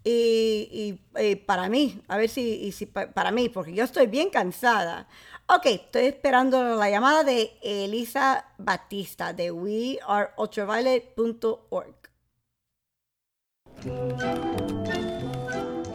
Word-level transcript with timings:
y, 0.04 1.02
para 1.48 1.68
mí, 1.68 2.00
a 2.08 2.18
ver 2.18 2.30
si, 2.30 2.72
si 2.72 2.86
para 2.86 3.32
mí, 3.32 3.50
porque 3.50 3.74
yo 3.74 3.84
estoy 3.84 4.06
bien 4.06 4.30
cansada. 4.30 5.08
Ok, 5.48 5.66
estoy 5.66 6.06
esperando 6.06 6.76
la 6.76 6.92
llamada 6.92 7.24
de 7.24 7.58
Elisa 7.64 8.46
Batista 8.60 9.34
de 9.34 9.50
weareultraviolet.org. 9.50 11.96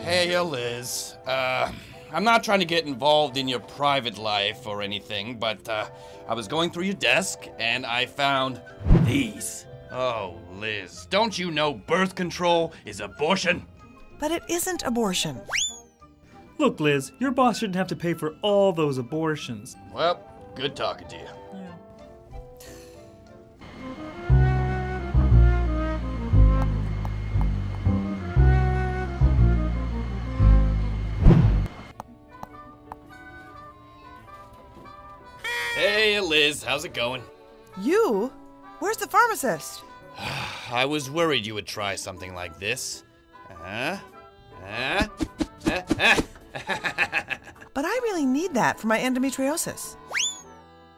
Hey, 0.04 0.34
Liz. 0.50 1.16
Uh... 1.24 1.91
I'm 2.12 2.24
not 2.24 2.44
trying 2.44 2.60
to 2.60 2.66
get 2.66 2.84
involved 2.84 3.38
in 3.38 3.48
your 3.48 3.60
private 3.60 4.18
life 4.18 4.66
or 4.66 4.82
anything, 4.82 5.38
but 5.38 5.66
uh, 5.66 5.86
I 6.28 6.34
was 6.34 6.46
going 6.46 6.70
through 6.70 6.84
your 6.84 6.94
desk 6.94 7.48
and 7.58 7.86
I 7.86 8.04
found 8.04 8.60
these. 9.04 9.64
Oh, 9.90 10.38
Liz, 10.52 11.06
don't 11.08 11.38
you 11.38 11.50
know 11.50 11.72
birth 11.72 12.14
control 12.14 12.74
is 12.84 13.00
abortion? 13.00 13.66
But 14.18 14.30
it 14.30 14.42
isn't 14.50 14.82
abortion. 14.82 15.40
Look, 16.58 16.80
Liz, 16.80 17.12
your 17.18 17.30
boss 17.30 17.58
shouldn't 17.58 17.76
have 17.76 17.88
to 17.88 17.96
pay 17.96 18.12
for 18.12 18.36
all 18.42 18.72
those 18.72 18.98
abortions. 18.98 19.76
Well, 19.92 20.20
good 20.54 20.76
talking 20.76 21.08
to 21.08 21.16
you. 21.16 21.41
Hey, 36.02 36.18
Liz, 36.18 36.64
how's 36.64 36.84
it 36.84 36.94
going? 36.94 37.22
You? 37.80 38.32
Where's 38.80 38.96
the 38.96 39.06
pharmacist? 39.06 39.84
I 40.68 40.84
was 40.84 41.08
worried 41.08 41.46
you 41.46 41.54
would 41.54 41.64
try 41.64 41.94
something 41.94 42.34
like 42.34 42.58
this. 42.58 43.04
Uh, 43.64 43.98
uh, 44.64 45.06
uh, 45.64 45.76
but 47.72 47.84
I 47.84 48.00
really 48.02 48.26
need 48.26 48.52
that 48.54 48.80
for 48.80 48.88
my 48.88 48.98
endometriosis. 48.98 49.94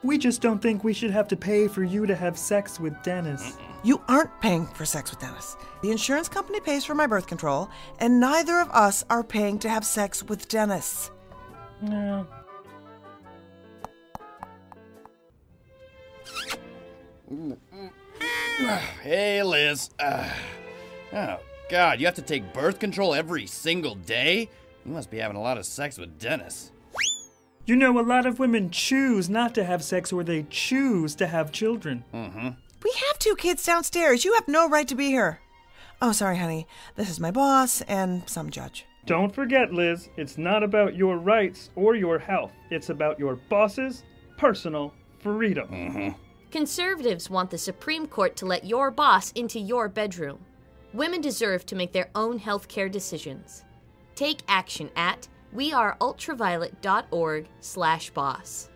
We 0.02 0.16
just 0.16 0.40
don't 0.40 0.62
think 0.62 0.84
we 0.84 0.94
should 0.94 1.10
have 1.10 1.28
to 1.28 1.36
pay 1.36 1.68
for 1.68 1.84
you 1.84 2.06
to 2.06 2.16
have 2.16 2.38
sex 2.38 2.80
with 2.80 2.94
Dennis. 3.02 3.58
You 3.82 4.00
aren't 4.08 4.40
paying 4.40 4.66
for 4.68 4.86
sex 4.86 5.10
with 5.10 5.20
Dennis. 5.20 5.58
The 5.82 5.90
insurance 5.90 6.30
company 6.30 6.60
pays 6.60 6.86
for 6.86 6.94
my 6.94 7.06
birth 7.06 7.26
control, 7.26 7.68
and 7.98 8.20
neither 8.20 8.58
of 8.58 8.70
us 8.70 9.04
are 9.10 9.22
paying 9.22 9.58
to 9.58 9.68
have 9.68 9.84
sex 9.84 10.22
with 10.22 10.48
Dennis. 10.48 11.10
No, 11.82 12.26
Hey, 19.02 19.42
Liz. 19.42 19.90
Uh, 19.98 20.30
oh, 21.12 21.40
God, 21.68 21.98
you 21.98 22.06
have 22.06 22.14
to 22.14 22.22
take 22.22 22.52
birth 22.52 22.78
control 22.78 23.12
every 23.14 23.46
single 23.46 23.96
day? 23.96 24.48
You 24.84 24.92
must 24.92 25.10
be 25.10 25.18
having 25.18 25.36
a 25.36 25.40
lot 25.40 25.58
of 25.58 25.66
sex 25.66 25.98
with 25.98 26.20
Dennis. 26.20 26.70
You 27.66 27.74
know, 27.74 27.98
a 27.98 28.02
lot 28.02 28.26
of 28.26 28.38
women 28.38 28.70
choose 28.70 29.28
not 29.28 29.54
to 29.56 29.64
have 29.64 29.82
sex 29.82 30.12
or 30.12 30.22
they 30.22 30.46
choose 30.50 31.14
to 31.16 31.26
have 31.26 31.50
children. 31.50 32.04
Mm-hmm. 32.14 32.50
We 32.84 32.92
have 33.08 33.18
two 33.18 33.34
kids 33.36 33.64
downstairs. 33.64 34.24
You 34.24 34.34
have 34.34 34.46
no 34.46 34.68
right 34.68 34.86
to 34.86 34.94
be 34.94 35.06
here. 35.06 35.40
Oh, 36.02 36.12
sorry, 36.12 36.36
honey. 36.36 36.66
This 36.96 37.08
is 37.08 37.18
my 37.18 37.30
boss 37.30 37.80
and 37.82 38.28
some 38.28 38.50
judge. 38.50 38.84
Don't 39.06 39.34
forget, 39.34 39.72
Liz, 39.72 40.10
it's 40.16 40.38
not 40.38 40.62
about 40.62 40.94
your 40.94 41.16
rights 41.16 41.70
or 41.76 41.94
your 41.94 42.18
health. 42.18 42.52
It's 42.70 42.90
about 42.90 43.18
your 43.18 43.36
boss's 43.48 44.04
personal 44.36 44.92
freedom. 45.20 45.68
Mm-hmm. 45.68 46.23
Conservatives 46.54 47.28
want 47.28 47.50
the 47.50 47.58
Supreme 47.58 48.06
Court 48.06 48.36
to 48.36 48.46
let 48.46 48.62
your 48.62 48.92
boss 48.92 49.32
into 49.32 49.58
your 49.58 49.88
bedroom. 49.88 50.38
Women 50.92 51.20
deserve 51.20 51.66
to 51.66 51.74
make 51.74 51.90
their 51.90 52.10
own 52.14 52.38
healthcare 52.38 52.88
decisions. 52.88 53.64
Take 54.14 54.42
action 54.46 54.88
at 54.94 55.26
weareultraviolet.org 55.52 57.48
slash 57.58 58.10
boss. 58.10 58.68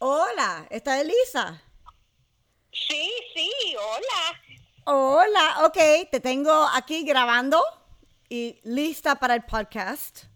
Hola, 0.00 0.66
¿está 0.70 1.02
Elisa? 1.02 1.60
Sí, 2.72 3.10
sí, 3.34 3.50
hola. 3.78 4.45
Hola, 4.88 5.64
ok, 5.64 6.08
te 6.12 6.20
tengo 6.20 6.52
aquí 6.72 7.04
grabando 7.04 7.60
y 8.28 8.60
lista 8.62 9.16
para 9.16 9.34
el 9.34 9.42
podcast. 9.42 10.26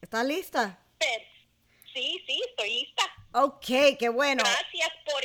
¿Estás 0.00 0.26
lista? 0.26 0.80
Sí, 1.94 2.24
sí, 2.26 2.42
estoy 2.48 2.70
lista. 2.70 3.04
Ok, 3.34 3.96
qué 4.00 4.08
bueno. 4.08 4.42
Gracias 4.42 4.90
por, 5.04 5.22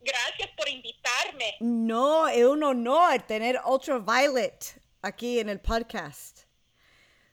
gracias 0.00 0.48
por 0.56 0.68
invitarme. 0.68 1.56
No, 1.58 2.28
es 2.28 2.44
un 2.44 2.62
honor 2.62 3.20
tener 3.22 3.60
Ultraviolet 3.66 4.80
aquí 5.02 5.40
en 5.40 5.48
el 5.48 5.60
podcast. 5.60 6.42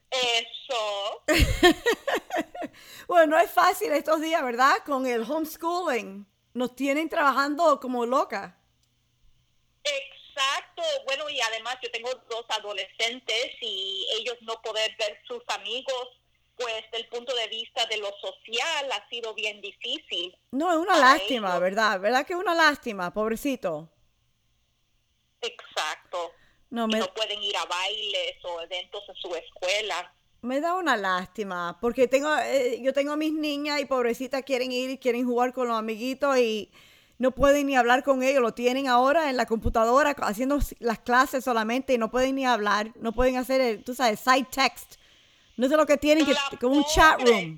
Eso. 0.09 1.23
bueno, 3.07 3.37
no 3.37 3.39
es 3.39 3.51
fácil 3.51 3.91
estos 3.91 4.19
días, 4.19 4.43
¿verdad? 4.43 4.77
Con 4.83 5.05
el 5.05 5.21
homeschooling. 5.21 6.25
Nos 6.55 6.75
tienen 6.75 7.07
trabajando 7.07 7.79
como 7.79 8.03
locas. 8.07 8.51
Exacto, 10.35 10.81
bueno, 11.05 11.29
y 11.29 11.39
además 11.41 11.77
yo 11.81 11.91
tengo 11.91 12.09
dos 12.29 12.45
adolescentes 12.49 13.51
y 13.61 14.07
ellos 14.19 14.37
no 14.41 14.61
poder 14.61 14.95
ver 14.97 15.19
sus 15.27 15.43
amigos, 15.47 16.09
pues 16.55 16.83
del 16.91 17.07
punto 17.07 17.35
de 17.35 17.47
vista 17.47 17.85
de 17.85 17.97
lo 17.97 18.09
social 18.19 18.91
ha 18.91 19.09
sido 19.09 19.33
bien 19.33 19.61
difícil. 19.61 20.35
No, 20.51 20.71
es 20.71 20.77
una 20.77 20.97
lástima, 20.97 21.59
¿verdad? 21.59 21.99
¿Verdad 21.99 22.25
que 22.25 22.33
es 22.33 22.39
una 22.39 22.55
lástima, 22.55 23.13
pobrecito? 23.13 23.89
Exacto. 25.41 26.31
No, 26.69 26.87
me... 26.87 26.97
no 26.97 27.13
pueden 27.13 27.41
ir 27.43 27.55
a 27.57 27.65
bailes 27.65 28.43
o 28.43 28.61
eventos 28.61 29.03
en 29.07 29.15
su 29.15 29.35
escuela. 29.35 30.13
Me 30.41 30.59
da 30.59 30.73
una 30.73 30.97
lástima, 30.97 31.77
porque 31.79 32.07
tengo, 32.07 32.35
eh, 32.37 32.79
yo 32.81 32.91
tengo 32.91 33.13
a 33.13 33.17
mis 33.17 33.33
niñas 33.33 33.79
y 33.79 33.85
pobrecitas 33.85 34.43
quieren 34.43 34.71
ir 34.71 34.89
y 34.89 34.97
quieren 34.97 35.25
jugar 35.25 35.53
con 35.53 35.67
los 35.67 35.77
amiguitos 35.77 36.37
y 36.37 36.71
no 37.23 37.31
pueden 37.31 37.67
ni 37.67 37.77
hablar 37.77 38.03
con 38.03 38.21
ellos, 38.21 38.41
lo 38.41 38.53
tienen 38.53 38.89
ahora 38.89 39.29
en 39.29 39.37
la 39.37 39.45
computadora 39.45 40.13
haciendo 40.23 40.59
las 40.79 40.99
clases 40.99 41.45
solamente 41.45 41.93
y 41.93 41.97
no 41.97 42.11
pueden 42.11 42.35
ni 42.35 42.45
hablar, 42.45 42.91
no 42.95 43.13
pueden 43.13 43.37
hacer, 43.37 43.61
el, 43.61 43.81
tú 43.81 43.95
sabes, 43.95 44.19
side 44.19 44.45
text. 44.51 44.95
No 45.55 45.69
sé 45.69 45.77
lo 45.77 45.85
que 45.85 45.95
tienen, 45.95 46.25
que, 46.25 46.35
como 46.59 46.75
un 46.75 46.83
chat 46.83 47.21
room. 47.21 47.55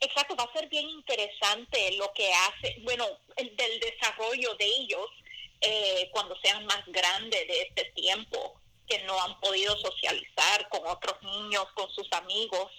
exacto, 0.00 0.34
va 0.36 0.44
a 0.44 0.52
ser 0.58 0.70
bien 0.70 0.88
interesante 0.88 1.98
lo 1.98 2.10
que 2.14 2.32
hace, 2.32 2.80
bueno, 2.82 3.04
el 3.36 3.54
del 3.56 3.80
desarrollo 3.80 4.54
de 4.54 4.64
ellos 4.64 5.06
eh, 5.60 6.08
cuando 6.10 6.34
sean 6.42 6.64
más 6.64 6.82
grandes 6.86 7.46
de 7.46 7.60
este 7.60 7.84
tiempo, 7.94 8.58
que 8.88 9.02
no 9.02 9.20
han 9.20 9.38
podido 9.40 9.76
socializar 9.76 10.66
con 10.70 10.80
otros 10.86 11.22
niños, 11.22 11.66
con 11.74 11.90
sus 11.90 12.10
amigos 12.12 12.70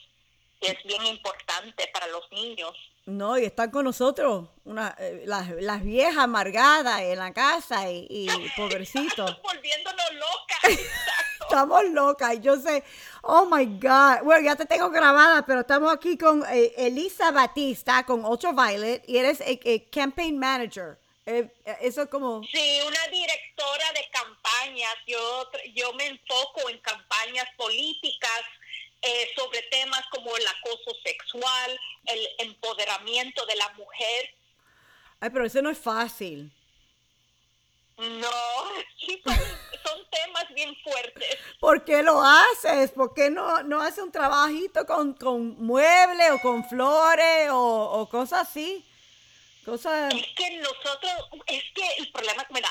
es 0.62 0.84
bien 0.84 1.06
importante 1.06 1.88
para 1.94 2.08
los 2.08 2.30
niños. 2.32 2.72
No, 3.06 3.38
y 3.38 3.46
están 3.46 3.70
con 3.70 3.86
nosotros, 3.86 4.50
una, 4.64 4.96
eh, 4.98 5.24
las, 5.26 5.50
las, 5.62 5.84
viejas 5.84 6.18
amargadas 6.18 7.02
en 7.02 7.20
la 7.20 7.34
casa 7.34 7.92
y, 7.92 8.08
y 8.10 8.28
pobrecitos. 8.58 9.40
Volviéndonos 9.44 10.14
locas, 10.14 10.80
Estamos 11.42 11.84
locas, 11.92 12.42
yo 12.42 12.58
sé. 12.58 12.84
Oh 13.22 13.46
my 13.46 13.66
God. 13.66 14.24
Bueno, 14.24 14.44
ya 14.44 14.56
te 14.56 14.66
tengo 14.66 14.90
grabada, 14.90 15.46
pero 15.46 15.62
estamos 15.62 15.94
aquí 15.94 16.18
con 16.18 16.44
eh, 16.50 16.74
Elisa 16.78 17.32
Batista, 17.32 18.04
con 18.04 18.26
Ultraviolet, 18.26 19.04
y 19.08 19.18
eres 19.18 19.42
eh, 19.42 19.60
eh, 19.64 19.90
campaign 19.90 20.38
manager. 20.38 20.98
Eso 21.26 22.04
es 22.04 22.10
como. 22.10 22.44
Sí, 22.44 22.80
una 22.86 23.08
directora 23.12 23.94
de 23.94 24.08
campañas. 24.12 24.94
Yo, 25.08 25.50
yo 25.74 25.94
me 25.94 26.08
enfoco 26.08 26.70
en 26.70 26.78
campañas 26.80 27.48
políticas 27.58 28.42
eh, 29.06 29.30
sobre 29.36 29.62
temas 29.64 30.04
como 30.10 30.36
el 30.36 30.48
acoso 30.48 30.96
sexual, 31.04 31.80
el 32.08 32.28
empoderamiento 32.40 33.46
de 33.46 33.56
la 33.56 33.70
mujer. 33.70 34.36
Ay, 35.20 35.30
pero 35.30 35.46
eso 35.46 35.62
no 35.62 35.70
es 35.70 35.78
fácil. 35.78 36.52
No, 37.98 38.28
son, 39.24 39.38
son 39.84 40.10
temas 40.10 40.46
bien 40.54 40.76
fuertes. 40.84 41.38
¿Por 41.60 41.86
qué 41.86 42.04
lo 42.04 42.22
haces? 42.22 42.92
¿Por 42.92 43.14
qué 43.14 43.30
no, 43.30 43.64
no 43.64 43.82
haces 43.82 44.04
un 44.04 44.12
trabajito 44.12 44.86
con, 44.86 45.14
con 45.14 45.64
muebles 45.64 46.32
o 46.32 46.40
con 46.40 46.68
flores 46.68 47.50
o, 47.52 48.02
o 48.02 48.10
cosas 48.10 48.50
así? 48.50 48.84
Cosas... 49.64 50.14
Es 50.14 50.28
que 50.36 50.58
nosotros, 50.58 51.14
es 51.48 51.64
que 51.74 51.88
el 51.98 52.12
problema, 52.12 52.46
mira, 52.52 52.70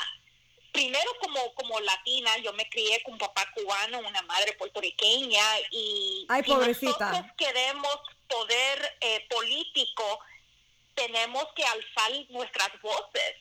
primero 0.75 1.09
como, 1.21 1.53
como 1.55 1.79
latina, 1.79 2.37
yo 2.43 2.51
me 2.53 2.69
crié 2.69 3.01
con 3.03 3.13
un 3.13 3.19
papá 3.19 3.49
cubano, 3.55 3.99
una 3.99 4.21
madre 4.23 4.53
puertorriqueña 4.53 5.41
y 5.71 6.25
Ay, 6.27 6.43
si 6.43 6.53
nosotros 6.53 7.21
queremos 7.37 7.97
poder 8.27 8.97
eh, 8.99 9.25
político, 9.29 10.19
tenemos 10.93 11.45
que 11.55 11.63
alzar 11.63 12.11
nuestras 12.29 12.69
voces 12.81 13.35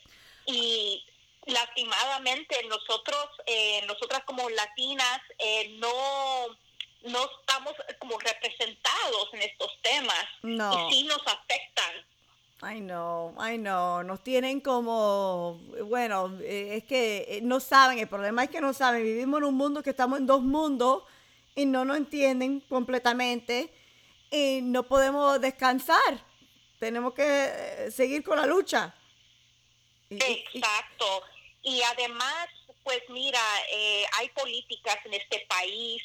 y 0.46 1.04
lastimadamente 1.46 2.62
nosotros, 2.68 3.28
eh, 3.46 3.82
nosotras 3.86 4.22
como 4.24 4.48
latinas, 4.50 5.20
eh, 5.38 5.68
no 5.78 6.56
no 7.04 7.22
estamos 7.38 7.74
como 7.98 8.18
representados 8.18 9.28
en 9.34 9.42
estos 9.42 9.70
temas 9.82 10.24
No. 10.42 10.88
y 10.88 10.92
sí 10.92 11.02
nos 11.04 11.20
afectan. 11.26 11.73
I 12.62 12.80
know, 12.80 13.34
I 13.38 13.56
know. 13.58 14.02
Nos 14.02 14.22
tienen 14.22 14.60
como, 14.60 15.58
bueno, 15.84 16.38
eh, 16.40 16.76
es 16.76 16.84
que 16.84 17.26
eh, 17.28 17.40
no 17.42 17.60
saben, 17.60 17.98
el 17.98 18.08
problema 18.08 18.44
es 18.44 18.50
que 18.50 18.60
no 18.60 18.72
saben. 18.72 19.02
Vivimos 19.02 19.38
en 19.38 19.44
un 19.44 19.54
mundo 19.54 19.82
que 19.82 19.90
estamos 19.90 20.18
en 20.18 20.26
dos 20.26 20.42
mundos 20.42 21.02
y 21.54 21.66
no 21.66 21.84
nos 21.84 21.96
entienden 21.98 22.60
completamente 22.60 23.70
y 24.30 24.60
no 24.62 24.84
podemos 24.84 25.40
descansar. 25.40 26.24
Tenemos 26.78 27.12
que 27.14 27.22
eh, 27.26 27.90
seguir 27.90 28.22
con 28.22 28.38
la 28.38 28.46
lucha. 28.46 28.94
Y- 30.08 30.14
y- 30.14 30.44
y- 30.54 30.58
Exacto. 30.58 31.22
Y 31.62 31.82
además, 31.82 32.46
pues 32.82 33.02
mira, 33.10 33.40
hay 34.18 34.28
políticas 34.30 34.96
en 35.06 35.14
este 35.14 35.46
país, 35.48 36.02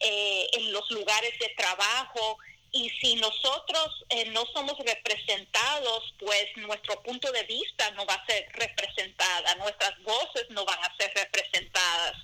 en 0.00 0.72
los 0.72 0.90
lugares 0.90 1.32
de 1.40 1.48
trabajo, 1.56 2.36
y 2.72 2.90
si 3.00 3.14
nosotros 3.16 4.04
eh, 4.10 4.26
no 4.30 4.44
somos 4.52 4.76
representados, 4.78 6.14
pues 6.18 6.46
nuestro 6.56 7.02
punto 7.02 7.30
de 7.32 7.42
vista 7.44 7.90
no 7.92 8.04
va 8.06 8.14
a 8.14 8.26
ser 8.26 8.46
representada, 8.52 9.54
nuestras 9.56 10.00
voces 10.02 10.46
no 10.50 10.64
van 10.64 10.78
a 10.84 10.96
ser 10.96 11.10
representadas 11.14 12.16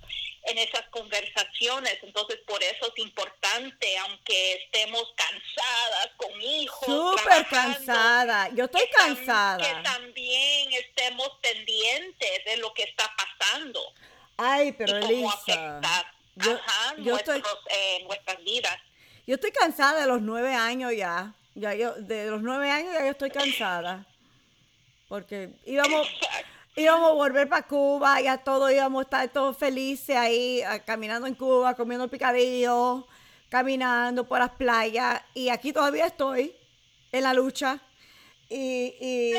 en 0.47 0.59
esas 0.59 0.83
conversaciones. 0.91 1.99
Entonces, 2.03 2.39
por 2.47 2.63
eso 2.63 2.93
es 2.95 3.03
importante, 3.03 3.97
aunque 3.99 4.53
estemos 4.65 5.05
cansadas 5.17 6.09
con 6.19 6.43
hijos. 6.43 6.87
Súper 6.87 7.47
cansada. 7.49 8.51
Yo 8.55 8.67
estoy 8.67 8.83
que 8.87 8.93
tam- 8.93 9.17
cansada. 9.17 9.59
Que 9.65 9.83
también 9.83 10.73
estemos 10.75 11.31
pendientes 11.41 12.45
de 12.45 12.57
lo 12.59 12.75
que 12.75 12.83
está 12.83 13.11
pasando 13.17 13.81
Ay, 14.37 14.73
pero 14.73 14.99
y 14.99 15.01
cómo 15.01 15.11
Elisa. 15.13 15.33
afecta 15.33 16.15
Yo, 16.37 16.53
ajá, 16.53 16.95
yo 16.99 17.17
estoy, 17.17 17.41
nuestros, 17.41 17.65
eh, 17.71 18.05
nuestras 18.07 18.45
vidas. 18.45 18.79
Yo 19.27 19.37
estoy 19.37 19.51
cansada 19.53 20.01
de 20.01 20.07
los 20.07 20.23
nueve 20.23 20.55
años 20.55 20.93
ya. 20.97 21.35
Ya 21.55 21.75
yo, 21.75 21.95
de 21.95 22.31
los 22.31 22.43
nueve 22.43 22.71
años 22.71 22.93
ya 22.93 23.05
yo 23.05 23.11
estoy 23.13 23.31
cansada. 23.31 24.07
Porque 25.09 25.55
íbamos, 25.65 26.09
íbamos 26.77 27.11
a 27.11 27.15
volver 27.15 27.49
para 27.49 27.67
Cuba, 27.67 28.21
ya 28.21 28.39
todos 28.39 28.73
íbamos 28.73 29.01
a 29.01 29.05
estar 29.05 29.29
todos 29.29 29.57
felices 29.57 30.17
ahí, 30.17 30.63
ah, 30.63 30.81
caminando 30.81 31.27
en 31.27 31.35
Cuba, 31.35 31.75
comiendo 31.75 32.09
picadillo, 32.09 33.07
caminando 33.49 34.27
por 34.27 34.41
las 34.41 34.51
playas. 34.51 35.23
Y 35.33 35.49
aquí 35.49 35.73
todavía 35.73 36.07
estoy 36.07 36.55
en 37.13 37.23
la 37.23 37.33
lucha. 37.33 37.81
Y, 38.49 38.95
y, 39.01 39.35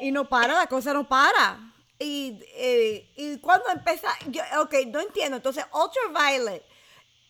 y 0.00 0.12
no 0.12 0.28
para, 0.28 0.54
la 0.54 0.66
cosa 0.66 0.92
no 0.92 1.08
para. 1.08 1.72
Y, 1.98 2.40
eh, 2.54 3.12
y 3.16 3.38
cuando 3.38 3.68
empieza, 3.70 4.08
yo, 4.26 4.42
ok, 4.60 4.74
no 4.88 5.00
entiendo. 5.00 5.36
Entonces, 5.36 5.64
Ultraviolet, 5.72 6.64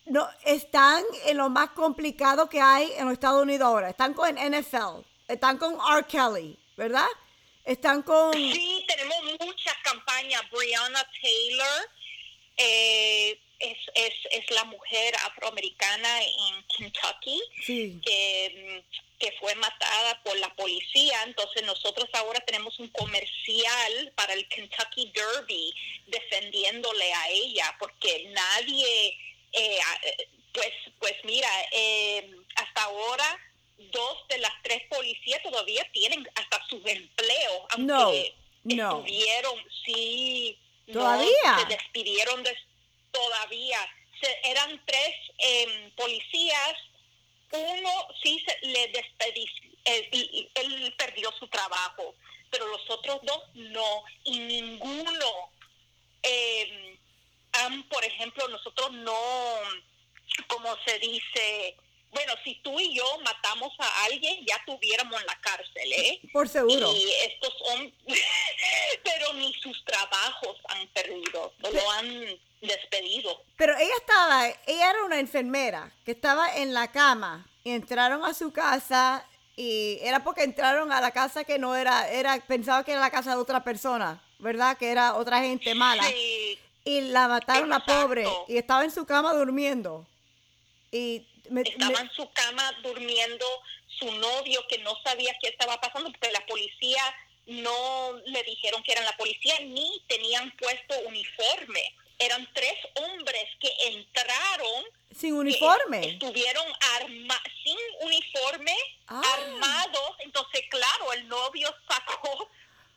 no, 0.06 0.28
están 0.44 1.04
en 1.26 1.36
lo 1.36 1.48
más 1.48 1.70
complicado 1.70 2.48
que 2.48 2.60
hay 2.60 2.92
en 2.96 3.04
los 3.04 3.14
Estados 3.14 3.42
Unidos 3.42 3.66
ahora. 3.66 3.90
Están 3.90 4.14
con 4.14 4.34
NFL, 4.34 5.00
están 5.28 5.58
con 5.58 5.74
R. 5.74 6.06
Kelly, 6.06 6.58
¿verdad? 6.76 7.06
Están 7.64 8.02
con... 8.02 8.32
Sí, 8.32 8.84
tenemos 8.88 9.16
muchas 9.40 9.76
campañas. 9.84 10.42
Breonna 10.50 11.08
Taylor 11.20 11.90
eh, 12.56 13.38
es, 13.60 13.78
es, 13.94 14.14
es 14.32 14.50
la 14.50 14.64
mujer 14.64 15.14
afroamericana 15.24 16.22
en 16.22 16.64
Kentucky. 16.76 17.40
Sí. 17.64 18.00
que, 18.04 18.82
mm, 18.84 19.02
que 19.22 19.32
fue 19.38 19.54
matada 19.54 20.20
por 20.24 20.36
la 20.38 20.52
policía. 20.56 21.22
Entonces 21.24 21.62
nosotros 21.62 22.08
ahora 22.14 22.40
tenemos 22.40 22.76
un 22.80 22.88
comercial 22.88 24.12
para 24.16 24.32
el 24.32 24.48
Kentucky 24.48 25.12
Derby 25.14 25.72
defendiéndole 26.08 27.12
a 27.12 27.28
ella, 27.30 27.76
porque 27.78 28.28
nadie, 28.30 29.16
eh, 29.52 29.78
eh, 30.04 30.28
pues, 30.52 30.72
pues 30.98 31.14
mira, 31.24 31.48
eh, 31.72 32.30
hasta 32.56 32.82
ahora 32.84 33.38
dos 33.78 34.28
de 34.28 34.38
las 34.38 34.52
tres 34.62 34.82
policías 34.88 35.42
todavía 35.42 35.86
tienen 35.92 36.28
hasta 36.34 36.64
su 36.68 36.76
empleo, 36.84 37.66
aunque 37.70 38.34
No, 38.64 38.74
no. 38.76 38.98
estuvieron, 38.98 39.64
sí, 39.84 40.58
no, 40.88 41.00
¿Todavía? 41.00 41.58
se 41.60 41.74
despidieron 41.74 42.42
de, 42.42 42.56
todavía. 43.10 43.78
Se- 44.20 44.50
eran 44.50 44.80
tres 44.86 45.14
em, 45.38 45.90
policías 45.92 46.74
uno 47.54 47.90
sí 48.22 48.42
se 48.46 48.66
le 48.66 48.88
despedí, 48.88 49.46
él, 49.84 50.50
él 50.54 50.94
perdió 50.96 51.30
su 51.38 51.46
trabajo, 51.48 52.14
pero 52.50 52.66
los 52.66 52.88
otros 52.88 53.20
dos 53.24 53.42
no, 53.54 54.04
y 54.24 54.38
ninguno 54.38 55.50
eh, 56.22 56.98
han, 57.52 57.82
por 57.90 58.02
ejemplo, 58.04 58.48
nosotros 58.48 58.71
no, 58.92 59.14
como 60.46 60.76
se 60.86 60.98
dice, 60.98 61.76
bueno, 62.12 62.32
si 62.44 62.54
tú 62.62 62.78
y 62.78 62.94
yo 62.94 63.04
matamos 63.24 63.72
a 63.78 64.04
alguien, 64.04 64.44
ya 64.46 64.62
tuviéramos 64.66 65.20
en 65.20 65.26
la 65.26 65.40
cárcel, 65.40 65.92
¿eh? 65.92 66.20
Por 66.32 66.48
seguro. 66.48 66.92
Y 66.94 67.10
estos 67.24 67.54
pero 69.04 69.32
ni 69.34 69.52
sus 69.54 69.84
trabajos 69.84 70.58
han 70.68 70.86
perdido, 70.88 71.52
lo 71.58 71.90
han 71.92 72.40
despedido. 72.60 73.42
Pero 73.56 73.76
ella 73.76 73.94
estaba, 73.96 74.48
ella 74.66 74.90
era 74.90 75.04
una 75.04 75.18
enfermera 75.18 75.90
que 76.04 76.12
estaba 76.12 76.56
en 76.56 76.74
la 76.74 76.92
cama 76.92 77.46
y 77.64 77.70
entraron 77.70 78.24
a 78.24 78.34
su 78.34 78.52
casa 78.52 79.26
y 79.56 79.98
era 80.02 80.22
porque 80.22 80.42
entraron 80.42 80.92
a 80.92 81.00
la 81.00 81.10
casa 81.12 81.44
que 81.44 81.58
no 81.58 81.76
era, 81.76 82.10
era 82.10 82.40
pensaba 82.46 82.84
que 82.84 82.92
era 82.92 83.00
la 83.00 83.10
casa 83.10 83.34
de 83.34 83.40
otra 83.40 83.64
persona, 83.64 84.22
¿verdad? 84.38 84.76
Que 84.76 84.90
era 84.90 85.14
otra 85.14 85.40
gente 85.40 85.74
mala. 85.74 86.04
Sí, 86.04 86.51
Y 86.84 87.00
la 87.02 87.28
mataron 87.28 87.68
la 87.68 87.84
pobre 87.84 88.26
y 88.48 88.56
estaba 88.56 88.84
en 88.84 88.90
su 88.90 89.06
cama 89.06 89.32
durmiendo. 89.34 90.06
Y 90.90 91.26
me- 91.50 91.62
estaba 91.62 91.90
me- 91.92 92.00
en 92.00 92.10
su 92.10 92.30
cama 92.32 92.72
durmiendo 92.82 93.46
su 93.98 94.10
novio 94.12 94.66
que 94.68 94.78
no 94.78 94.92
sabía 95.04 95.34
qué 95.40 95.48
estaba 95.48 95.80
pasando 95.80 96.10
porque 96.10 96.32
la 96.32 96.44
policía 96.46 97.02
no 97.46 98.12
le 98.26 98.42
dijeron 98.44 98.82
que 98.82 98.92
eran 98.92 99.04
la 99.04 99.16
policía 99.16 99.54
ni 99.60 100.02
tenían 100.08 100.50
puesto 100.56 100.94
uniforme. 101.06 101.82
Eran 102.18 102.48
tres 102.52 102.74
hombres 102.94 103.44
que 103.60 103.70
entraron 103.88 104.84
sin 105.16 105.34
uniforme. 105.34 106.08
estuvieron 106.12 106.64
arma 107.00 107.40
sin 107.64 107.76
uniforme, 108.00 108.74
Ah. 109.08 109.20
armados. 109.34 110.16
Entonces, 110.20 110.62
claro, 110.70 111.12
el 111.14 111.28
novio 111.28 111.74
sacó 111.88 112.48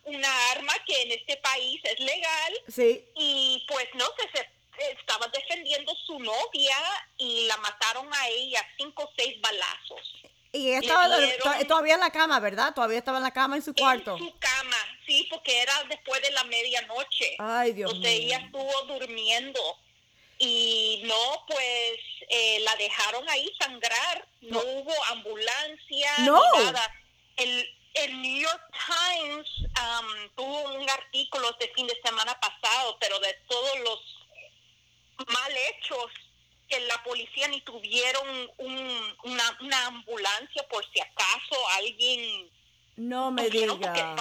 una 0.06 0.50
arma 0.52 0.72
que 0.86 1.02
en 1.02 1.12
este 1.12 1.36
país 1.38 1.80
es 1.84 1.98
legal 2.00 2.54
Sí. 2.68 3.04
y 3.14 3.64
pues 3.68 3.86
no 3.94 4.04
sé, 4.32 4.48
se 4.78 4.90
estaba 4.92 5.26
defendiendo 5.28 5.94
su 6.06 6.18
novia 6.18 6.76
y 7.18 7.46
la 7.46 7.56
mataron 7.58 8.12
a 8.14 8.28
ella 8.28 8.62
cinco 8.76 9.04
o 9.04 9.10
seis 9.16 9.40
balazos. 9.40 10.00
Y 10.52 10.68
ella 10.68 10.78
estaba 10.78 11.08
dieron- 11.18 11.66
todavía 11.66 11.94
en 11.94 12.00
la 12.00 12.10
cama, 12.10 12.40
¿verdad? 12.40 12.72
Todavía 12.74 12.98
estaba 12.98 13.18
en 13.18 13.24
la 13.24 13.32
cama 13.32 13.56
en 13.56 13.62
su 13.62 13.74
cuarto. 13.74 14.16
En 14.16 14.18
su 14.24 14.38
cama, 14.38 14.76
sí, 15.06 15.26
porque 15.30 15.60
era 15.60 15.82
después 15.84 16.22
de 16.22 16.30
la 16.30 16.44
medianoche. 16.44 17.36
Ay, 17.38 17.72
Dios 17.72 17.90
Entonces 17.92 18.20
mío. 18.20 18.26
ella 18.28 18.38
estuvo 18.46 18.82
durmiendo 18.82 19.60
y 20.38 21.02
no, 21.04 21.44
pues 21.46 21.98
eh, 22.28 22.60
la 22.60 22.74
dejaron 22.76 23.28
ahí 23.28 23.50
sangrar. 23.58 24.26
No, 24.42 24.60
hubo 24.60 24.92
ambulancia, 25.06 26.10
No. 26.20 26.40
nada. 26.62 26.94
El, 27.36 27.75
el 28.04 28.20
New 28.22 28.40
York 28.42 28.62
Times 28.86 29.46
am, 29.74 30.06
tuvo 30.36 30.62
un 30.74 30.88
artículo 30.90 31.50
este 31.50 31.72
fin 31.74 31.86
de 31.86 31.98
semana 32.04 32.38
pasado, 32.40 32.96
pero 33.00 33.18
de 33.20 33.32
todos 33.48 33.78
los 33.84 35.26
mal 35.28 35.52
hechos 35.70 36.06
que 36.68 36.80
la 36.80 37.02
policía 37.04 37.48
ni 37.48 37.60
tuvieron 37.62 38.26
un- 38.58 39.14
una, 39.24 39.58
una 39.60 39.86
ambulancia 39.86 40.66
por 40.68 40.84
si 40.92 41.00
acaso 41.00 41.56
alguien 41.78 42.50
No 42.96 43.30
me 43.30 43.48
diga. 43.50 44.16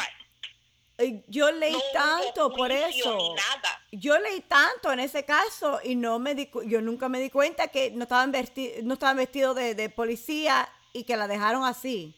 Yo 1.28 1.52
leí 1.52 1.74
no 1.74 1.82
tanto 1.92 2.54
por 2.54 2.72
eso. 2.72 3.36
nada. 3.36 3.82
Yo 3.92 4.18
leí 4.20 4.40
tanto 4.42 4.92
en 4.94 5.02
ese 5.02 5.26
caso 5.26 5.80
y 5.84 5.96
no 5.96 6.20
me 6.20 6.36
di, 6.36 6.50
yo 6.68 6.80
nunca 6.82 7.10
me 7.10 7.20
di 7.20 7.30
cuenta 7.30 7.68
que 7.68 7.92
no 7.92 8.04
estaban 8.04 8.32
vestidos, 8.32 8.84
no 8.84 8.94
estaban 8.94 9.18
vestidos 9.18 9.56
de, 9.58 9.76
de 9.76 9.90
policía 9.90 10.70
y 10.94 11.04
que 11.04 11.18
la 11.18 11.28
dejaron 11.28 11.66
así. 11.66 12.16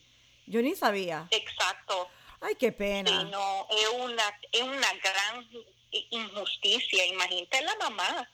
Yo 0.48 0.62
ni 0.62 0.76
sabía. 0.76 1.28
Exacto. 1.32 2.10
Ay, 2.42 2.56
qué 2.56 2.68
Sí, 2.68 2.72
pena. 2.74 3.24
no, 3.26 3.68
es 3.70 3.90
una, 4.00 4.24
es 4.52 4.62
una 4.62 4.88
gran 5.04 5.48
injusticia. 6.10 7.06
Imagínate 7.06 7.62
la 7.64 7.76
mamá. 7.76 8.30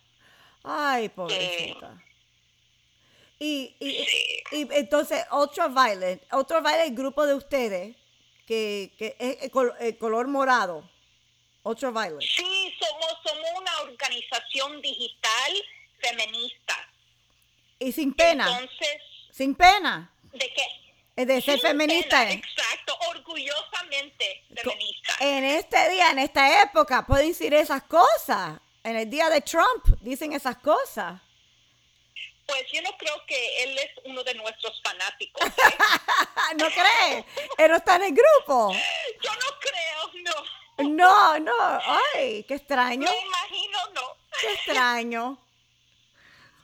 Ay, 0.63 1.09
pobrecita. 1.09 2.01
Y, 3.39 3.75
y, 3.79 4.05
y 4.51 4.67
entonces, 4.71 5.25
Ultraviolet, 5.31 6.25
Ultraviolet, 6.31 6.87
el 6.87 6.95
grupo 6.95 7.25
de 7.25 7.33
ustedes, 7.33 7.95
que, 8.47 8.93
que 8.97 9.15
es 9.19 9.41
el 9.43 9.51
col- 9.51 9.75
el 9.79 9.97
color 9.97 10.27
morado. 10.27 10.89
Ultraviolet. 11.63 12.21
Sí, 12.21 12.73
somos, 12.79 13.17
somos 13.25 13.49
una 13.59 13.81
organización 13.81 14.81
digital 14.81 15.53
feminista. 15.99 16.75
Y 17.79 17.91
sin 17.91 18.13
pena, 18.13 18.45
Entonces, 18.49 18.97
sin 19.31 19.55
pena. 19.55 20.09
¿de 20.31 20.39
qué? 20.53 20.65
De 21.15 21.41
ser 21.41 21.59
feminista. 21.59 22.29
eh. 22.29 22.33
exacto, 22.33 22.97
orgullosamente 23.09 24.45
feminista. 24.55 25.13
En 25.19 25.43
este 25.43 25.89
día, 25.89 26.09
en 26.09 26.19
esta 26.19 26.63
época, 26.63 27.05
pueden 27.05 27.27
decir 27.29 27.53
esas 27.53 27.83
cosas. 27.83 28.59
En 28.83 28.95
el 28.97 29.09
día 29.09 29.29
de 29.29 29.41
Trump 29.41 29.85
dicen 30.01 30.33
esas 30.33 30.57
cosas. 30.57 31.21
Pues 32.45 32.65
yo 32.73 32.81
no 32.81 32.91
creo 32.97 33.13
que 33.25 33.63
él 33.63 33.77
es 33.77 33.91
uno 34.05 34.23
de 34.23 34.33
nuestros 34.33 34.81
fanáticos. 34.83 35.45
¿eh? 35.47 35.51
¿No 36.57 36.65
crees? 36.67 37.25
Él 37.57 37.71
no 37.71 37.77
está 37.77 37.95
en 37.97 38.03
el 38.03 38.11
grupo. 38.13 38.73
yo 39.21 39.31
no 39.33 39.59
creo, 39.59 40.23
no. 40.23 40.89
No, 40.89 41.39
no. 41.39 41.79
Ay, 42.15 42.43
qué 42.43 42.55
extraño. 42.55 43.07
Me 43.09 43.21
imagino, 43.21 43.77
no. 43.93 44.01
Qué 44.41 44.51
extraño. 44.53 45.37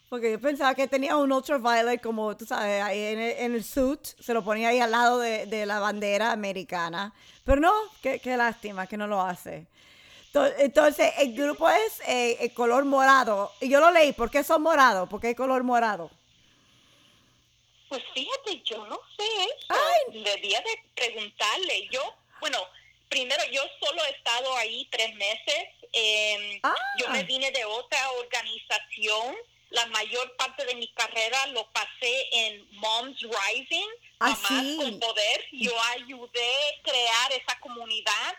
Porque 0.09 0.31
yo 0.31 0.39
pensaba 0.41 0.73
que 0.73 0.87
tenía 0.87 1.15
un 1.17 1.31
ultraviolet 1.31 2.01
como, 2.01 2.35
tú 2.35 2.45
sabes, 2.45 2.81
ahí 2.81 2.99
en 2.99 3.19
el, 3.19 3.37
en 3.37 3.53
el 3.55 3.63
suit. 3.63 4.03
Se 4.19 4.33
lo 4.33 4.43
ponía 4.43 4.69
ahí 4.69 4.79
al 4.79 4.89
lado 4.91 5.19
de, 5.19 5.45
de 5.45 5.65
la 5.67 5.79
bandera 5.79 6.31
americana. 6.31 7.13
Pero 7.45 7.61
no, 7.61 7.71
qué, 8.01 8.19
qué 8.19 8.35
lástima 8.35 8.87
que 8.87 8.97
no 8.97 9.05
lo 9.05 9.21
hace. 9.21 9.67
To- 10.33 10.45
Entonces, 10.57 11.11
el 11.19 11.35
grupo 11.35 11.69
es 11.69 12.01
eh, 12.07 12.37
el 12.39 12.53
color 12.53 12.85
morado. 12.85 13.51
Y 13.61 13.69
yo 13.69 13.79
lo 13.79 13.91
leí. 13.91 14.11
¿Por 14.13 14.31
qué 14.31 14.43
son 14.43 14.63
morados? 14.63 15.07
¿Por 15.09 15.21
qué 15.21 15.29
el 15.29 15.35
color 15.35 15.63
morado? 15.63 16.09
Pues 17.87 18.03
fíjate, 18.13 18.61
yo 18.63 18.85
no 18.87 18.99
sé 19.17 19.23
eso. 19.43 19.67
Ay. 20.09 20.23
Debía 20.23 20.59
de 20.61 20.79
preguntarle. 20.95 21.87
Yo, 21.91 22.01
bueno, 22.39 22.57
primero 23.09 23.43
yo 23.51 23.61
solo 23.83 24.01
he 24.05 24.09
estado 24.11 24.55
ahí 24.57 24.87
tres 24.91 25.13
meses. 25.15 25.65
Eh, 25.93 26.59
Ah. 26.63 26.73
Yo 26.99 27.09
me 27.09 27.23
vine 27.23 27.51
de 27.51 27.65
otra 27.65 27.99
organización. 28.19 29.35
La 29.71 29.85
mayor 29.88 30.35
parte 30.35 30.65
de 30.65 30.75
mi 30.75 30.88
carrera 30.93 31.45
lo 31.53 31.69
pasé 31.71 32.27
en 32.31 32.67
Moms 32.79 33.19
Rising, 33.21 33.88
Ah, 34.19 34.29
Mamás 34.29 34.47
sí. 34.47 34.77
con 34.81 34.99
Poder. 34.99 35.45
Yo 35.51 35.71
ayudé 35.95 36.49
a 36.49 36.83
crear 36.83 37.31
esa 37.33 37.59
comunidad 37.61 38.33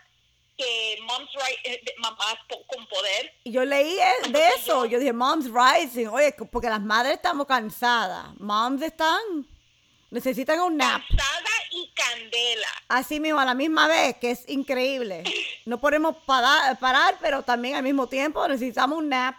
que 0.57 0.99
Moms 1.03 1.29
Ri- 1.31 1.59
eh, 1.63 1.83
Mamás 1.97 2.35
con 2.67 2.85
Poder. 2.87 3.33
Yo 3.45 3.63
leí 3.65 3.97
eh, 3.97 4.29
de 4.29 4.47
eso. 4.49 4.85
Yo 4.85 4.99
dije, 4.99 5.13
Moms 5.13 5.45
Rising. 5.51 6.07
Oye, 6.07 6.33
porque 6.51 6.69
las 6.69 6.81
madres 6.81 7.15
estamos 7.15 7.47
cansadas. 7.47 8.27
Moms 8.39 8.81
están. 8.81 9.47
Necesitan 10.11 10.59
un 10.59 10.75
nap. 10.75 11.01
Cansada 11.07 11.49
y 11.71 11.89
candela. 11.95 12.67
Así 12.89 13.21
mismo, 13.21 13.39
a 13.39 13.45
la 13.45 13.53
misma 13.53 13.87
vez, 13.87 14.17
que 14.17 14.31
es 14.31 14.43
increíble. 14.49 15.23
No 15.65 15.79
podemos 15.79 16.17
parar, 16.25 16.77
parar 16.79 17.17
pero 17.21 17.41
también 17.43 17.75
al 17.75 17.83
mismo 17.83 18.07
tiempo 18.07 18.45
necesitamos 18.47 18.97
un 18.97 19.07
nap. 19.09 19.35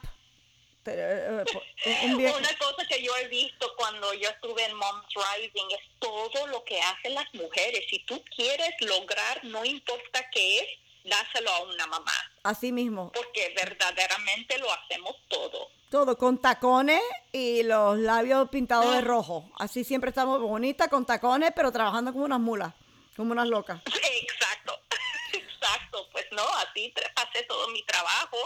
Pero, 0.85 1.01
eh, 1.01 1.99
un 2.05 2.19
día- 2.19 2.33
Una 2.37 2.59
cosa 2.59 2.87
que 2.89 3.03
yo 3.03 3.17
he 3.17 3.29
visto 3.29 3.73
cuando 3.77 4.13
yo 4.15 4.29
estuve 4.29 4.65
en 4.65 4.75
Moms 4.77 5.07
Rising 5.15 5.67
es 5.79 5.99
todo 6.01 6.47
lo 6.49 6.65
que 6.65 6.81
hacen 6.81 7.15
las 7.15 7.33
mujeres. 7.35 7.85
Si 7.89 8.01
tú 8.01 8.23
quieres 8.35 8.71
lograr, 8.81 9.45
no 9.45 9.65
importa 9.65 10.29
qué 10.31 10.59
es, 10.59 10.67
dáselo 11.05 11.51
a 11.53 11.63
una 11.63 11.87
mamá, 11.87 12.13
Así 12.45 12.71
mismo. 12.73 13.11
porque 13.13 13.53
verdaderamente 13.57 14.59
lo 14.59 14.73
hacemos 14.73 15.17
todo. 15.29 15.69
Todo 15.91 16.17
con 16.17 16.41
tacones 16.41 17.03
y 17.33 17.63
los 17.65 17.99
labios 17.99 18.49
pintados 18.49 18.95
de 18.95 19.01
rojo. 19.03 19.51
Así 19.59 19.85
siempre 19.85 20.09
estamos 20.11 20.41
bonitas 20.41 20.89
con 20.89 21.05
tacones, 21.05 21.53
pero 21.55 21.71
trabajando 21.71 22.13
como 22.13 22.25
unas 22.25 22.41
mulas, 22.41 22.73
como 23.17 23.33
unas 23.33 23.47
locas. 23.49 23.81
Exacto, 23.87 24.81
exacto. 25.33 26.09
Pues 26.13 26.27
no, 26.33 26.43
así 26.59 26.93
pasé 27.15 27.43
todo 27.45 27.69
mi 27.69 27.83
trabajo 27.83 28.37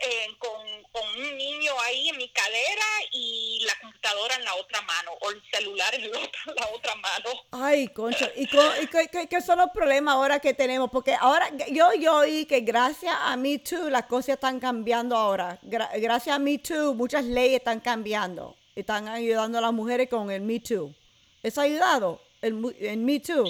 eh, 0.00 0.26
con, 0.38 0.82
con 0.92 1.08
un 1.20 1.36
niño 1.36 1.72
ahí 1.86 2.08
en 2.10 2.16
mi 2.18 2.28
cadera 2.30 2.84
y 3.12 3.64
la 3.66 3.72
computadora 3.80 4.34
en 4.36 4.44
la 4.44 4.54
otra 4.56 4.80
mano, 4.82 5.12
o 5.20 5.30
el 5.30 5.42
celular 5.50 5.94
en 5.94 6.10
la 6.10 6.18
otra, 6.18 6.40
la 6.56 6.66
otra 6.74 6.94
mano. 6.96 7.30
Ay, 7.52 7.88
concho, 7.88 8.26
¿y, 8.36 8.46
co- 8.48 8.82
y 8.82 8.86
qué, 8.88 9.26
qué- 9.28 9.40
son 9.40 9.58
los 9.58 9.70
problemas 9.72 10.14
ahora 10.14 10.38
que 10.40 10.54
tenemos? 10.54 10.90
Porque 10.90 11.14
ahora 11.14 11.50
yo, 11.70 11.92
yo 11.94 12.16
oí 12.18 12.46
que 12.46 12.60
gracias 12.60 13.14
a 13.18 13.36
Me 13.36 13.58
Too 13.58 13.88
las 13.90 14.06
cosas 14.06 14.30
están 14.30 14.60
cambiando 14.60 15.16
ahora. 15.16 15.58
Gra- 15.62 15.90
gracias 16.00 16.34
a 16.36 16.38
Me 16.38 16.58
Too 16.58 16.94
muchas 16.94 17.24
leyes 17.24 17.58
están 17.58 17.80
cambiando. 17.80 18.56
Están 18.74 19.08
ayudando 19.08 19.58
a 19.58 19.60
las 19.62 19.72
mujeres 19.72 20.08
con 20.10 20.30
el 20.30 20.42
Me 20.42 20.60
Too. 20.60 20.94
¿Eso 21.42 21.60
ha 21.60 21.64
ayudado? 21.64 22.20
El 22.42 22.54
Me 22.54 23.20
Too. 23.20 23.46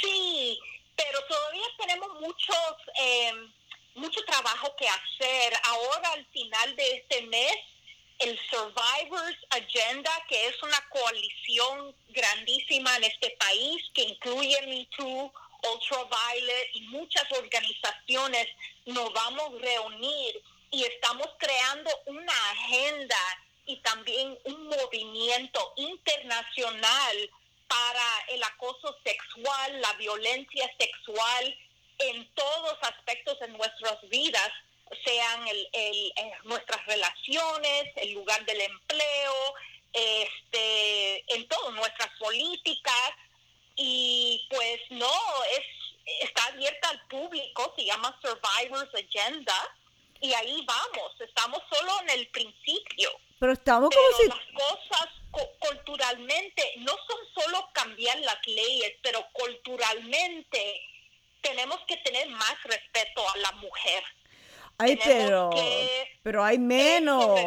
Sí, 0.00 0.58
pero 0.96 1.18
todavía 1.28 1.64
tenemos 1.78 2.08
muchos, 2.20 2.56
eh, 3.00 3.32
mucho 3.96 4.22
trabajo 4.24 4.74
que 4.76 4.86
hacer. 4.88 5.54
Ahora, 5.64 6.12
al 6.12 6.26
final 6.26 6.76
de 6.76 6.96
este 6.96 7.22
mes, 7.22 7.56
el 8.18 8.38
Survivors 8.50 9.36
Agenda, 9.50 10.10
que 10.28 10.46
es 10.46 10.62
una 10.62 10.80
coalición 10.88 11.94
grandísima 12.08 12.96
en 12.96 13.04
este 13.04 13.30
país, 13.38 13.82
que 13.94 14.02
incluye 14.02 14.56
Me 14.66 14.86
Too, 14.96 15.32
Ultraviolet 15.72 16.70
y 16.74 16.82
muchas 16.82 17.30
organizaciones, 17.32 18.46
nos 18.86 19.12
vamos 19.12 19.54
a 19.54 19.64
reunir 19.64 20.42
y 20.70 20.84
estamos 20.84 21.28
creando 21.38 21.90
una 22.06 22.50
agenda 22.50 23.18
y 23.66 23.76
también 23.78 24.38
un 24.44 24.68
movimiento 24.68 25.72
internacional 25.76 27.30
para 27.66 28.24
el 28.28 28.42
acoso 28.44 28.96
sexual, 29.04 29.80
la 29.80 29.92
violencia 29.94 30.70
sexual 30.78 31.56
en 31.98 32.32
todos 32.34 32.78
aspectos 32.82 33.38
de 33.40 33.48
nuestras 33.48 34.00
vidas, 34.08 34.50
sean 35.04 35.48
el, 35.48 35.68
el- 35.72 36.12
eh, 36.16 36.32
nuestras 36.44 36.84
relaciones, 36.86 37.84
el 37.96 38.12
lugar 38.12 38.44
del 38.44 38.60
empleo, 38.60 39.54
este, 39.92 41.34
en 41.34 41.48
todo, 41.48 41.70
nuestras 41.72 42.10
políticas. 42.18 43.10
Y 43.76 44.46
pues 44.50 44.80
no, 44.90 45.10
es, 45.52 45.64
está 46.28 46.46
abierta 46.46 46.88
al 46.88 47.06
público, 47.08 47.74
se 47.76 47.84
llama 47.84 48.18
Survivors 48.22 48.90
Agenda, 48.94 49.76
y 50.20 50.32
ahí 50.32 50.64
vamos, 50.66 51.20
estamos 51.20 51.60
solo 51.70 52.00
en 52.02 52.10
el 52.18 52.26
principio 52.28 53.10
Pero 53.38 53.52
estamos 53.52 53.90
como 53.94 54.06
pero 54.06 54.16
si... 54.16 54.28
las 54.28 54.64
cosas 54.68 55.08
cu- 55.30 55.58
culturalmente 55.58 56.72
no 56.78 56.92
son 57.06 57.18
solo 57.44 57.68
cambiar 57.74 58.18
las 58.20 58.38
leyes, 58.46 58.94
pero 59.02 59.26
culturalmente 59.32 60.80
tenemos 61.40 61.78
que 61.86 61.96
tener 61.98 62.28
más 62.30 62.54
respeto 62.64 63.22
a 63.34 63.38
la 63.38 63.52
mujer. 63.52 64.02
Ay, 64.78 64.96
tenemos 64.96 65.24
pero... 65.24 65.50
que- 65.50 66.08
Pero 66.22 66.44
hay 66.44 66.58
menos. 66.58 67.38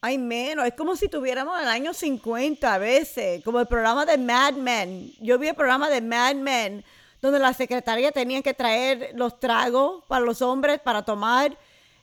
Hay 0.00 0.16
menos. 0.16 0.66
Es 0.66 0.74
como 0.74 0.94
si 0.96 1.08
tuviéramos 1.08 1.60
el 1.60 1.68
año 1.68 1.92
50 1.92 2.72
a 2.72 2.78
veces. 2.78 3.42
Como 3.44 3.60
el 3.60 3.66
programa 3.66 4.06
de 4.06 4.16
Mad 4.16 4.54
Men. 4.54 5.12
Yo 5.20 5.38
vi 5.38 5.48
el 5.48 5.54
programa 5.54 5.90
de 5.90 6.00
Mad 6.00 6.36
Men 6.36 6.84
donde 7.20 7.40
la 7.40 7.52
secretaria 7.52 8.12
tenía 8.12 8.42
que 8.42 8.54
traer 8.54 9.10
los 9.14 9.40
tragos 9.40 10.04
para 10.06 10.24
los 10.24 10.40
hombres 10.40 10.78
para 10.80 11.04
tomar. 11.04 11.56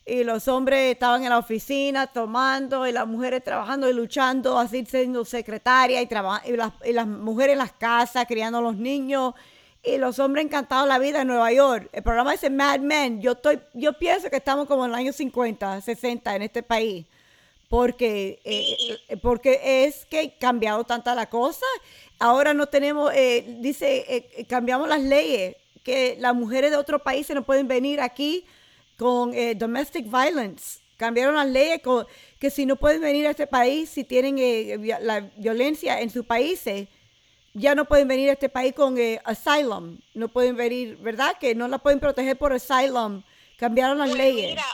Y 0.06 0.24
los 0.24 0.48
hombres 0.50 0.92
estaban 0.92 1.24
en 1.24 1.30
la 1.30 1.40
oficina 1.40 2.06
tomando 2.06 2.86
y 2.86 2.92
las 2.92 3.08
mujeres 3.08 3.44
trabajando 3.44 3.90
y 3.90 3.94
luchando, 3.94 4.60
así 4.60 4.86
siendo 4.86 5.26
secretaria 5.26 6.00
y, 6.02 6.08
y, 6.46 6.56
las, 6.58 6.74
y 6.86 6.92
las 6.94 7.08
mujeres 7.08 7.54
en 7.54 7.60
las 7.60 7.72
casas 7.72 8.26
criando 8.28 8.60
a 8.60 8.62
los 8.62 8.76
niños 8.76 9.34
y 9.86 9.98
los 9.98 10.20
hombres 10.20 10.46
encantados 10.46 10.86
de 10.86 10.90
la 10.90 11.00
vida 11.00 11.22
en 11.22 11.28
Nueva 11.28 11.52
York. 11.52 11.90
El 11.94 12.04
programa 12.04 12.32
dice 12.32 12.50
Mad 12.50 12.80
Men. 12.80 13.22
Yo, 13.22 13.34
estoy, 13.34 13.60
yo 13.74 13.94
pienso 13.94 14.30
que 14.30 14.38
estamos 14.38 14.68
como 14.68 14.86
en 14.86 14.92
el 14.92 14.96
año 14.96 15.14
50, 15.14 15.82
60 15.82 16.36
en 16.36 16.42
este 16.42 16.64
país. 16.64 17.06
Porque, 17.70 18.40
eh, 18.46 18.98
eh, 19.10 19.18
porque 19.18 19.86
es 19.86 20.06
que 20.06 20.20
ha 20.20 20.40
cambiado 20.40 20.84
tanta 20.84 21.16
la 21.16 21.30
cosa. 21.30 21.66
Ahora 22.20 22.54
no 22.54 22.68
tenemos, 22.68 23.12
eh, 23.14 23.58
dice, 23.60 24.06
eh, 24.08 24.30
eh, 24.38 24.46
cambiamos 24.46 24.88
las 24.88 25.02
leyes, 25.02 25.56
que 25.84 26.16
las 26.20 26.34
mujeres 26.36 26.72
de 26.72 26.78
otros 26.78 27.02
países 27.02 27.36
no 27.36 27.44
pueden 27.44 27.68
venir 27.68 28.02
aquí 28.02 28.46
con 28.98 29.34
eh, 29.34 29.56
domestic 29.56 30.06
violence. 30.06 30.80
Cambiaron 30.98 31.36
las 31.36 31.48
leyes 31.48 31.82
con- 31.82 32.06
que 32.40 32.50
si 32.50 32.66
no 32.66 32.76
pueden 32.78 33.02
venir 33.02 33.28
a 33.28 33.32
este 33.32 33.48
país, 33.48 33.90
si 33.90 34.04
tienen 34.04 34.38
eh, 34.40 34.78
la 35.02 35.22
violencia 35.36 36.00
en 36.00 36.10
sus 36.10 36.26
países, 36.26 36.88
ya 37.56 37.74
no 37.74 37.86
pueden 37.86 38.08
venir 38.08 38.30
a 38.30 38.34
este 38.34 38.50
país 38.50 38.74
con 38.74 38.98
eh, 39.00 39.20
asylum. 39.24 39.98
No 40.14 40.28
pueden 40.28 40.58
venir, 40.58 40.98
¿verdad? 40.98 41.38
Que 41.40 41.56
no 41.56 41.68
la 41.70 41.78
pueden 41.78 42.02
proteger 42.02 42.38
por 42.38 42.52
asylum. 42.52 43.24
Cambiaron 43.58 43.98
las 43.98 44.10
Pues 44.10 44.18
leyes. 44.20 44.50
Mira, 44.50 44.66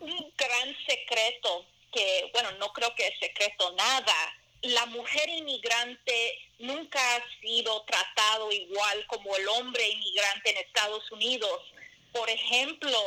un 0.00 0.32
gran 0.36 0.76
secreto, 0.86 1.64
que 1.90 2.30
bueno, 2.34 2.52
no 2.58 2.72
creo 2.74 2.94
que 2.94 3.06
es 3.06 3.18
secreto 3.18 3.72
nada, 3.72 4.14
la 4.60 4.84
mujer 4.86 5.30
inmigrante 5.30 6.38
nunca 6.58 7.00
ha 7.16 7.22
sido 7.40 7.82
tratado 7.84 8.52
igual 8.52 9.06
como 9.06 9.34
el 9.36 9.48
hombre 9.48 9.88
inmigrante 9.88 10.50
en 10.50 10.58
Estados 10.58 11.10
Unidos. 11.10 11.72
Por 12.12 12.28
ejemplo, 12.28 12.98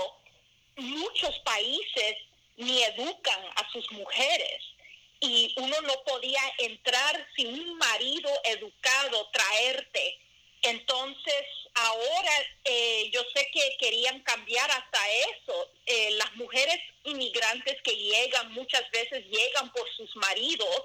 muchos 0.77 1.37
países 1.45 2.15
ni 2.57 2.81
educan 2.81 3.39
a 3.57 3.71
sus 3.71 3.91
mujeres 3.91 4.72
y 5.23 5.53
uno 5.55 5.79
no 5.83 5.93
podía 6.03 6.41
entrar 6.57 7.27
sin 7.33 7.47
un 7.47 7.77
marido 7.77 8.29
educado 8.43 9.29
traerte. 9.31 10.19
Entonces, 10.63 11.45
ahora 11.75 12.31
eh, 12.65 13.09
yo 13.13 13.21
sé 13.33 13.47
que 13.53 13.77
querían 13.79 14.19
cambiar 14.23 14.69
hasta 14.69 14.99
eso. 15.31 15.71
Eh, 15.85 16.11
las 16.11 16.35
mujeres 16.35 16.77
inmigrantes 17.05 17.81
que 17.83 17.95
llegan 17.95 18.51
muchas 18.51 18.83
veces 18.91 19.25
llegan 19.27 19.71
por 19.71 19.89
sus 19.95 20.13
maridos 20.17 20.83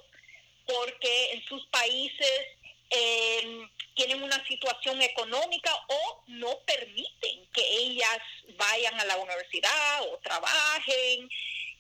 porque 0.66 1.32
en 1.32 1.44
sus 1.46 1.66
países 1.66 2.42
eh, 2.90 3.68
tienen 3.96 4.22
una 4.22 4.46
situación 4.46 5.02
económica 5.02 5.74
o 5.88 6.22
no 6.28 6.60
permiten 6.60 7.44
que 7.52 7.76
ellas 7.76 8.20
vayan 8.56 9.00
a 9.00 9.04
la 9.04 9.16
universidad 9.16 10.02
o 10.02 10.18
trabajen. 10.18 11.28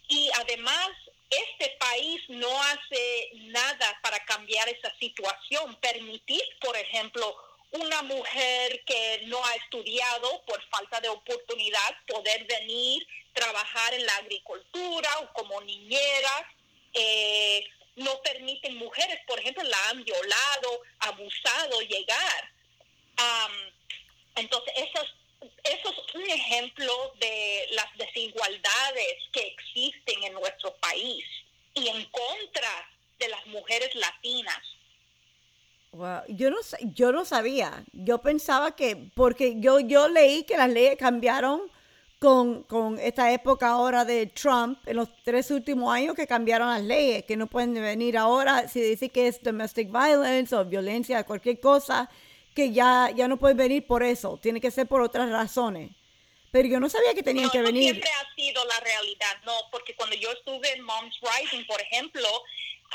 Y 0.08 0.30
además, 0.40 0.90
este 1.30 1.76
país 1.78 2.22
no 2.28 2.62
hace 2.62 3.30
nada 3.34 3.98
para 4.02 4.24
cambiar 4.24 4.68
esa 4.68 4.92
situación. 4.98 5.76
Permitir, 5.76 6.42
por 6.60 6.76
ejemplo, 6.76 7.36
una 7.72 8.02
mujer 8.02 8.82
que 8.84 9.22
no 9.26 9.44
ha 9.44 9.54
estudiado 9.56 10.42
por 10.46 10.62
falta 10.68 11.00
de 11.00 11.08
oportunidad 11.08 11.96
poder 12.06 12.44
venir, 12.46 13.06
trabajar 13.34 13.94
en 13.94 14.06
la 14.06 14.16
agricultura 14.16 15.10
o 15.20 15.32
como 15.32 15.60
niñera. 15.62 16.54
eh, 16.94 17.68
no 17.98 18.22
permiten 18.22 18.76
mujeres, 18.76 19.18
por 19.26 19.38
ejemplo, 19.40 19.62
la 19.64 19.88
han 19.88 20.04
violado, 20.04 20.82
abusado, 21.00 21.80
llegar. 21.82 22.52
Am, 23.16 23.52
entonces, 24.36 24.72
eso 24.76 25.02
es, 25.02 25.10
eso 25.40 25.90
es 25.90 26.14
un 26.14 26.22
ejemplo 26.22 26.92
de 27.20 27.66
las 27.72 27.86
desigualdades 27.96 29.14
que 29.32 29.46
existen 29.46 30.24
en 30.24 30.32
nuestro 30.34 30.74
país 30.76 31.24
y 31.74 31.88
en 31.88 32.04
contra 32.06 32.88
de 33.18 33.28
las 33.28 33.46
mujeres 33.46 33.94
latinas. 33.94 34.58
Yo 36.28 36.50
no, 36.50 36.58
yo 36.94 37.12
no 37.12 37.24
sabía. 37.24 37.84
Yo 37.92 38.18
pensaba 38.18 38.76
que, 38.76 39.10
porque 39.14 39.54
yo, 39.58 39.80
yo 39.80 40.08
leí 40.08 40.44
que 40.44 40.56
las 40.56 40.68
leyes 40.70 40.96
cambiaron 40.96 41.62
con, 42.18 42.62
con 42.64 42.98
esta 42.98 43.32
época 43.32 43.68
ahora 43.68 44.04
de 44.04 44.26
Trump, 44.26 44.78
en 44.86 44.96
los 44.96 45.08
tres 45.24 45.50
últimos 45.50 45.92
años 45.92 46.14
que 46.14 46.26
cambiaron 46.26 46.68
las 46.68 46.82
leyes, 46.82 47.24
que 47.24 47.36
no 47.36 47.46
pueden 47.46 47.74
venir 47.74 48.18
ahora, 48.18 48.68
si 48.68 48.80
dice 48.80 49.08
que 49.08 49.28
es 49.28 49.42
domestic 49.42 49.90
violence 49.90 50.54
o 50.54 50.64
violencia, 50.64 51.24
cualquier 51.24 51.60
cosa, 51.60 52.10
que 52.58 52.72
ya, 52.72 53.08
ya 53.14 53.28
no 53.28 53.36
pueden 53.36 53.56
venir 53.56 53.86
por 53.86 54.02
eso, 54.02 54.36
tiene 54.42 54.60
que 54.60 54.72
ser 54.72 54.88
por 54.88 55.00
otras 55.00 55.30
razones. 55.30 55.92
Pero 56.50 56.66
yo 56.66 56.80
no 56.80 56.88
sabía 56.88 57.14
que 57.14 57.22
tenían 57.22 57.46
No, 57.46 57.52
que 57.52 57.58
no 57.58 57.66
venir. 57.66 57.84
siempre 57.84 58.10
ha 58.10 58.34
sido 58.34 58.64
la 58.64 58.80
realidad, 58.80 59.36
no, 59.44 59.52
porque 59.70 59.94
cuando 59.94 60.16
yo 60.16 60.32
estuve 60.32 60.72
en 60.72 60.82
Moms 60.82 61.14
Rising, 61.22 61.64
por 61.66 61.80
ejemplo, 61.80 62.26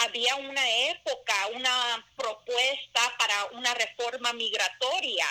había 0.05 0.36
una 0.36 0.70
época, 0.89 1.34
una 1.55 2.05
propuesta 2.17 3.01
para 3.17 3.46
una 3.58 3.74
reforma 3.74 4.34
migratoria 4.34 5.27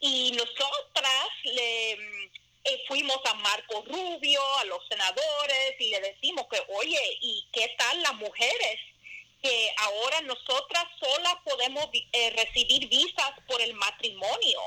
y 0.00 0.32
nosotras 0.32 1.28
le 1.44 1.92
eh, 1.92 2.82
fuimos 2.86 3.20
a 3.24 3.32
Marco 3.34 3.84
Rubio, 3.86 4.40
a 4.58 4.64
los 4.66 4.86
senadores 4.86 5.74
y 5.78 5.88
le 5.88 6.00
decimos 6.00 6.44
que, 6.50 6.60
oye, 6.76 7.00
¿y 7.22 7.48
qué 7.54 7.74
tal 7.78 8.02
las 8.02 8.14
mujeres? 8.16 8.80
Que 9.42 9.74
ahora 9.78 10.20
nosotras 10.22 10.84
solas 11.00 11.34
podemos 11.44 11.86
eh, 12.12 12.30
recibir 12.30 12.88
visas 12.88 13.32
por 13.48 13.60
el 13.60 13.74
matrimonio, 13.74 14.60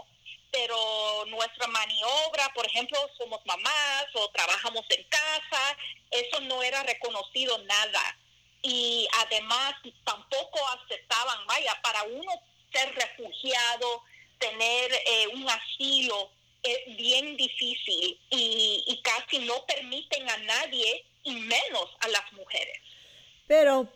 pero 0.51 1.25
nuestra 1.27 1.67
maniobra, 1.67 2.51
por 2.53 2.65
ejemplo, 2.65 2.97
somos 3.17 3.39
mamás 3.45 4.05
o 4.13 4.29
trabajamos 4.29 4.85
en 4.89 5.03
casa, 5.05 5.77
eso 6.11 6.39
no 6.41 6.61
era 6.61 6.83
reconocido 6.83 7.57
nada. 7.59 8.17
Y 8.61 9.07
además 9.19 9.75
tampoco 10.03 10.59
aceptaban, 10.69 11.45
vaya, 11.47 11.79
para 11.81 12.03
uno 12.03 12.31
ser 12.73 12.93
refugiado, 12.95 14.03
tener 14.39 14.91
eh, 14.93 15.27
un 15.33 15.47
asilo, 15.49 16.31
es 16.63 16.97
bien 16.97 17.37
difícil 17.37 18.19
y, 18.29 18.83
y 18.87 19.01
casi 19.03 19.39
no 19.39 19.65
permiten 19.65 20.29
a 20.29 20.37
nadie 20.37 21.05
y 21.23 21.35
menos 21.35 21.89
a 21.99 22.07
las 22.07 22.33
mujeres. 22.33 22.79
Pero, 23.47 23.87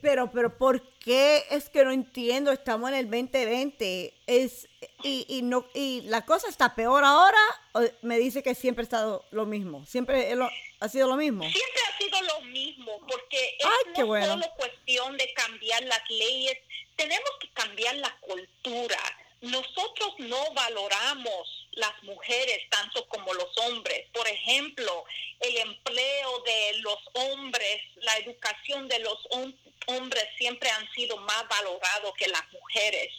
pero, 0.00 0.30
pero, 0.30 0.56
¿por 0.56 0.82
qué 0.98 1.44
es 1.50 1.68
que 1.68 1.84
no 1.84 1.90
entiendo? 1.90 2.52
Estamos 2.52 2.90
en 2.90 2.96
el 2.96 3.04
2020. 3.10 4.14
Es, 4.26 4.68
y, 5.02 5.26
y, 5.28 5.42
no, 5.42 5.66
y 5.74 6.02
la 6.02 6.24
cosa 6.24 6.48
está 6.48 6.74
peor 6.74 7.04
ahora. 7.04 7.38
¿O 7.72 7.82
me 8.02 8.18
dice 8.18 8.42
que 8.42 8.54
siempre 8.54 8.82
ha 8.82 8.84
estado 8.84 9.24
lo 9.30 9.46
mismo. 9.46 9.84
Siempre 9.86 10.34
lo- 10.36 10.48
ha 10.80 10.88
sido 10.88 11.08
lo 11.08 11.16
mismo. 11.16 11.42
Siempre 11.42 11.80
ha 11.88 11.98
sido 11.98 12.22
lo 12.22 12.40
mismo, 12.46 13.00
porque 13.08 13.56
es 13.58 13.64
Ay, 13.64 13.92
no 13.98 14.06
bueno. 14.06 14.26
solo 14.26 14.46
cuestión 14.56 15.16
de 15.16 15.32
cambiar 15.34 15.82
las 15.84 16.02
leyes, 16.10 16.58
tenemos 16.96 17.30
que 17.40 17.48
cambiar 17.50 17.96
la 17.96 18.14
cultura. 18.20 18.98
Nosotros 19.42 20.14
no 20.18 20.38
valoramos 20.54 21.65
las 21.76 22.02
mujeres 22.02 22.68
tanto 22.70 23.06
como 23.08 23.32
los 23.34 23.56
hombres. 23.58 24.06
Por 24.12 24.26
ejemplo, 24.26 25.04
el 25.40 25.56
empleo 25.58 26.38
de 26.40 26.78
los 26.80 26.98
hombres, 27.14 27.82
la 27.96 28.16
educación 28.18 28.88
de 28.88 28.98
los 28.98 29.18
hom- 29.30 29.56
hombres 29.86 30.24
siempre 30.36 30.68
han 30.70 30.90
sido 30.92 31.16
más 31.18 31.48
valorados 31.48 32.12
que 32.18 32.28
las 32.28 32.50
mujeres. 32.52 33.12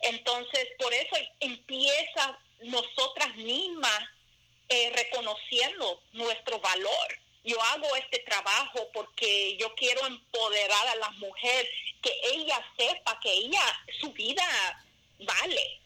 Entonces, 0.00 0.66
por 0.78 0.92
eso 0.92 1.16
empieza 1.40 2.38
nosotras 2.62 3.34
mismas 3.36 4.00
eh, 4.68 4.90
reconociendo 4.94 6.02
nuestro 6.12 6.58
valor. 6.60 7.18
Yo 7.44 7.60
hago 7.62 7.96
este 7.96 8.18
trabajo 8.20 8.88
porque 8.92 9.56
yo 9.56 9.74
quiero 9.74 10.06
empoderar 10.06 10.88
a 10.88 10.94
la 10.96 11.10
mujer, 11.12 11.68
que 12.02 12.12
ella 12.34 12.58
sepa 12.78 13.18
que 13.22 13.32
ella, 13.32 13.62
su 14.00 14.12
vida 14.12 14.44
vale. 15.18 15.80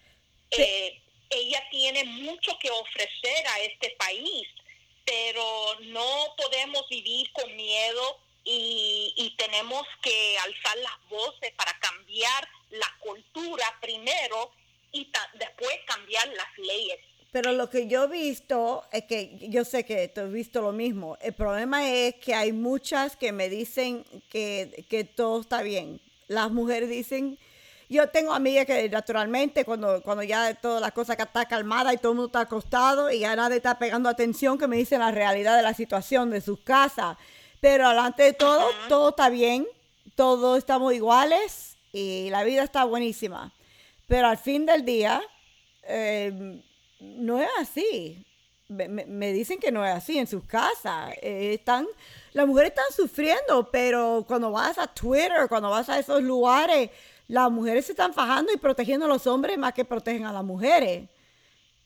Eh, 0.50 1.00
ella 1.30 1.62
tiene 1.70 2.04
mucho 2.04 2.58
que 2.58 2.70
ofrecer 2.70 3.46
a 3.46 3.60
este 3.60 3.90
país, 3.98 4.46
pero 5.04 5.80
no 5.82 6.34
podemos 6.36 6.88
vivir 6.88 7.30
con 7.32 7.54
miedo 7.56 8.18
y, 8.44 9.12
y 9.16 9.30
tenemos 9.36 9.82
que 10.02 10.36
alzar 10.38 10.76
las 10.78 11.08
voces 11.08 11.52
para 11.56 11.78
cambiar 11.78 12.48
la 12.70 12.96
cultura 13.00 13.64
primero 13.80 14.50
y 14.92 15.10
después 15.34 15.76
cambiar 15.86 16.28
las 16.28 16.58
leyes. 16.58 16.98
Pero 17.32 17.52
lo 17.52 17.68
que 17.68 17.88
yo 17.88 18.04
he 18.04 18.08
visto 18.08 18.84
es 18.92 19.04
que 19.06 19.36
yo 19.48 19.64
sé 19.64 19.84
que 19.84 20.06
tú 20.06 20.20
has 20.20 20.30
visto 20.30 20.62
lo 20.62 20.70
mismo. 20.70 21.18
El 21.20 21.32
problema 21.32 21.90
es 21.90 22.14
que 22.14 22.32
hay 22.32 22.52
muchas 22.52 23.16
que 23.16 23.32
me 23.32 23.48
dicen 23.48 24.04
que, 24.30 24.86
que 24.88 25.02
todo 25.02 25.40
está 25.40 25.62
bien. 25.62 26.00
Las 26.28 26.52
mujeres 26.52 26.88
dicen, 26.88 27.36
yo 27.88 28.08
tengo 28.08 28.32
amigas 28.32 28.66
que 28.66 28.88
naturalmente 28.88 29.64
cuando, 29.64 30.02
cuando 30.02 30.22
ya 30.22 30.54
toda 30.54 30.80
la 30.80 30.90
cosa 30.90 31.16
que 31.16 31.22
está 31.22 31.46
calmada 31.46 31.92
y 31.92 31.98
todo 31.98 32.12
el 32.12 32.16
mundo 32.16 32.26
está 32.28 32.40
acostado 32.40 33.10
y 33.10 33.20
ya 33.20 33.36
nadie 33.36 33.58
está 33.58 33.78
pegando 33.78 34.08
atención, 34.08 34.58
que 34.58 34.66
me 34.66 34.76
dicen 34.76 35.00
la 35.00 35.10
realidad 35.10 35.56
de 35.56 35.62
la 35.62 35.74
situación 35.74 36.30
de 36.30 36.40
sus 36.40 36.60
casas. 36.60 37.16
Pero 37.60 37.88
delante 37.88 38.22
de 38.24 38.32
todo, 38.32 38.66
todo 38.88 39.10
está 39.10 39.28
bien, 39.28 39.66
todos 40.14 40.58
estamos 40.58 40.92
iguales 40.94 41.76
y 41.92 42.28
la 42.30 42.44
vida 42.44 42.62
está 42.62 42.84
buenísima. 42.84 43.52
Pero 44.06 44.28
al 44.28 44.38
fin 44.38 44.66
del 44.66 44.84
día, 44.84 45.22
eh, 45.84 46.60
no 47.00 47.40
es 47.40 47.48
así. 47.58 48.24
Me 48.68 49.32
dicen 49.32 49.58
que 49.58 49.70
no 49.70 49.84
es 49.84 49.94
así 49.94 50.18
en 50.18 50.26
sus 50.26 50.44
casas. 50.44 51.14
Eh, 51.22 51.54
están, 51.54 51.86
las 52.32 52.46
mujeres 52.46 52.70
están 52.70 52.92
sufriendo, 52.94 53.70
pero 53.70 54.24
cuando 54.26 54.50
vas 54.50 54.78
a 54.78 54.86
Twitter, 54.86 55.48
cuando 55.48 55.70
vas 55.70 55.88
a 55.88 55.98
esos 55.98 56.22
lugares, 56.22 56.90
las 57.28 57.50
mujeres 57.50 57.86
se 57.86 57.92
están 57.92 58.12
fajando 58.12 58.52
y 58.52 58.56
protegiendo 58.56 59.06
a 59.06 59.08
los 59.08 59.26
hombres 59.26 59.56
más 59.56 59.72
que 59.72 59.84
protegen 59.84 60.26
a 60.26 60.32
las 60.32 60.44
mujeres. 60.44 61.08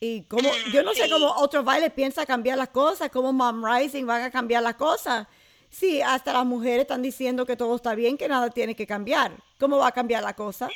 Y 0.00 0.22
como, 0.22 0.48
yo 0.72 0.82
no 0.82 0.94
sé 0.94 1.08
cómo 1.10 1.26
otros 1.38 1.64
bailes 1.64 1.92
piensan 1.92 2.24
cambiar 2.24 2.56
las 2.56 2.68
cosas, 2.68 3.10
cómo 3.10 3.32
Mom 3.32 3.64
Rising 3.64 4.06
van 4.06 4.22
a 4.22 4.30
cambiar 4.30 4.62
las 4.62 4.74
cosas. 4.74 5.26
Sí, 5.70 6.00
hasta 6.00 6.32
las 6.32 6.46
mujeres 6.46 6.82
están 6.82 7.02
diciendo 7.02 7.44
que 7.44 7.56
todo 7.56 7.76
está 7.76 7.94
bien, 7.94 8.16
que 8.16 8.28
nada 8.28 8.48
tiene 8.50 8.74
que 8.74 8.86
cambiar. 8.86 9.32
¿Cómo 9.58 9.78
va 9.78 9.88
a 9.88 9.92
cambiar 9.92 10.22
la 10.22 10.34
cosa? 10.34 10.68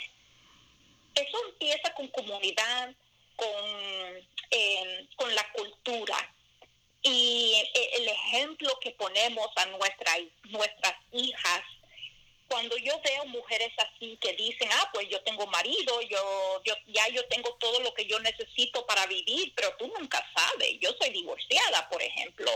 Eso 1.14 1.38
empieza 1.50 1.94
con 1.94 2.08
comunidad, 2.08 2.94
con, 3.36 3.48
eh, 4.50 5.08
con 5.16 5.34
la 5.34 5.44
cultura. 5.52 6.16
Y 7.02 7.54
eh, 7.74 7.90
el 7.98 8.08
ejemplo 8.08 8.70
que 8.80 8.90
ponemos 8.92 9.48
a 9.56 9.66
nuestra, 9.66 10.12
nuestras 10.50 10.94
hijas 11.12 11.62
cuando 12.48 12.76
yo 12.76 13.00
veo 13.00 13.24
mujeres 13.26 13.72
así 13.78 14.18
que 14.20 14.32
dicen, 14.34 14.68
ah, 14.72 14.90
pues 14.92 15.08
yo 15.08 15.22
tengo 15.22 15.46
marido, 15.46 16.00
yo, 16.02 16.62
yo 16.64 16.74
ya 16.88 17.08
yo 17.08 17.26
tengo 17.28 17.54
todo 17.54 17.80
lo 17.80 17.94
que 17.94 18.06
yo 18.06 18.18
necesito 18.20 18.86
para 18.86 19.06
vivir, 19.06 19.52
pero 19.54 19.74
tú 19.76 19.86
nunca 19.98 20.24
sabes. 20.34 20.78
Yo 20.80 20.92
soy 21.00 21.10
divorciada, 21.10 21.88
por 21.88 22.02
ejemplo. 22.02 22.50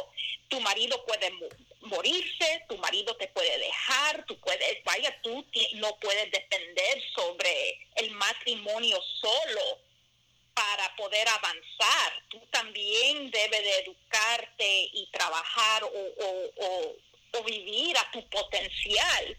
Tu 0.49 0.61
marido 0.61 1.05
puede 1.05 1.33
morirse, 1.81 2.64
tu 2.68 2.77
marido 2.79 3.16
te 3.16 3.29
puede 3.29 3.59
dejar, 3.59 4.25
tú 4.27 4.38
puedes, 4.40 4.85
vaya, 4.85 5.18
tú 5.22 5.44
no 5.75 5.96
puedes 5.96 6.31
depender 6.31 7.03
sobre 7.14 7.88
el 7.96 8.11
matrimonio 8.12 9.01
solo 9.20 9.81
para 10.55 10.94
poder 10.96 11.29
avanzar. 11.29 12.22
Tú 12.29 12.40
también 12.51 13.31
debes 13.31 13.62
de 13.62 13.79
educarte 13.81 14.90
y 14.92 15.09
trabajar 15.11 15.85
o 15.85 17.44
vivir 17.44 17.96
a 17.99 18.11
tu 18.12 18.27
potencial 18.29 19.37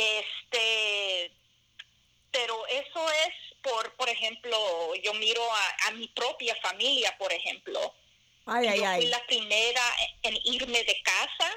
este, 0.00 1.32
pero 2.30 2.66
eso 2.66 3.10
es 3.26 3.34
por, 3.62 3.92
por 3.96 4.08
ejemplo, 4.08 4.56
yo 5.02 5.12
miro 5.14 5.42
a, 5.86 5.90
mi 5.92 6.08
propia 6.08 6.54
familia, 6.62 7.14
por 7.18 7.32
ejemplo. 7.32 7.94
Ay, 8.46 8.68
ay, 8.68 8.80
yo 8.80 8.94
fui 8.96 9.06
la 9.06 9.26
primera 9.26 9.82
en 10.22 10.36
irme 10.44 10.82
de 10.84 11.02
casa 11.02 11.52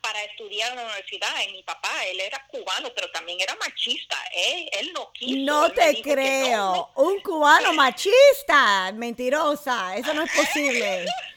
para 0.00 0.22
estudiar 0.24 0.70
en 0.70 0.76
la 0.76 0.84
universidad. 0.84 1.28
Y 1.48 1.52
mi 1.52 1.62
papá, 1.62 2.04
él 2.06 2.20
era 2.20 2.46
cubano, 2.46 2.92
pero 2.94 3.10
también 3.10 3.40
era 3.40 3.54
machista. 3.56 4.16
¿eh? 4.34 4.68
Él 4.72 4.92
no 4.94 5.12
quiso. 5.12 5.38
No 5.40 5.70
te 5.72 6.00
creo. 6.00 6.90
Un 6.94 7.20
cubano 7.20 7.72
machista. 7.72 8.92
Mentirosa. 8.92 9.96
Eso 9.96 10.14
no 10.14 10.22
es 10.22 10.32
posible. 10.32 11.06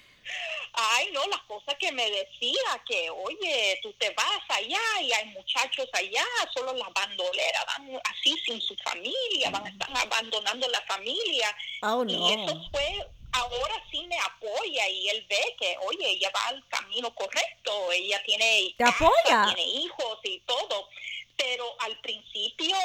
ay, 0.73 1.09
no, 1.11 1.25
las 1.27 1.41
cosas 1.41 1.75
que 1.79 1.91
me 1.91 2.09
decía, 2.09 2.81
que 2.87 3.09
oye, 3.09 3.79
tú 3.81 3.93
te 3.93 4.09
vas 4.11 4.41
allá 4.49 4.79
y 5.01 5.11
hay 5.13 5.25
muchachos 5.27 5.87
allá, 5.93 6.25
solo 6.53 6.73
las 6.73 6.91
bandoleras 6.93 7.65
van 7.65 8.01
así 8.11 8.37
sin 8.45 8.59
su 8.61 8.75
familia, 8.77 9.49
van 9.51 9.65
a 9.65 9.69
estar 9.69 9.89
abandonando 9.95 10.67
la 10.69 10.81
familia. 10.81 11.55
Oh, 11.81 12.03
y 12.07 12.33
eso 12.33 12.69
fue, 12.71 13.07
ahora 13.33 13.83
sí 13.91 14.05
me 14.07 14.17
apoya 14.19 14.89
y 14.89 15.09
él 15.09 15.25
ve 15.29 15.55
que, 15.59 15.77
oye, 15.81 16.09
ella 16.11 16.31
va 16.35 16.47
al 16.47 16.67
camino 16.69 17.13
correcto, 17.13 17.91
ella 17.91 18.21
tiene, 18.23 18.73
¿Te 18.77 18.83
apoya? 18.83 19.45
tiene 19.45 19.63
hijos 19.63 20.19
y 20.23 20.39
todo. 20.41 20.89
Pero 21.35 21.65
al 21.79 21.99
principio 22.01 22.75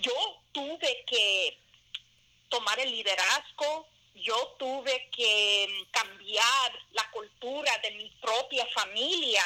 yo 0.00 0.40
tuve 0.52 1.04
que 1.06 1.58
tomar 2.48 2.78
el 2.80 2.90
liderazgo, 2.90 3.86
yo 4.14 4.34
tuve 4.58 5.08
que 5.10 5.66
mm, 5.68 5.90
cambiar 5.90 6.72
la 6.92 7.10
cultura 7.10 7.72
de 7.82 7.90
mi 7.92 8.10
propia 8.20 8.66
familia 8.74 9.42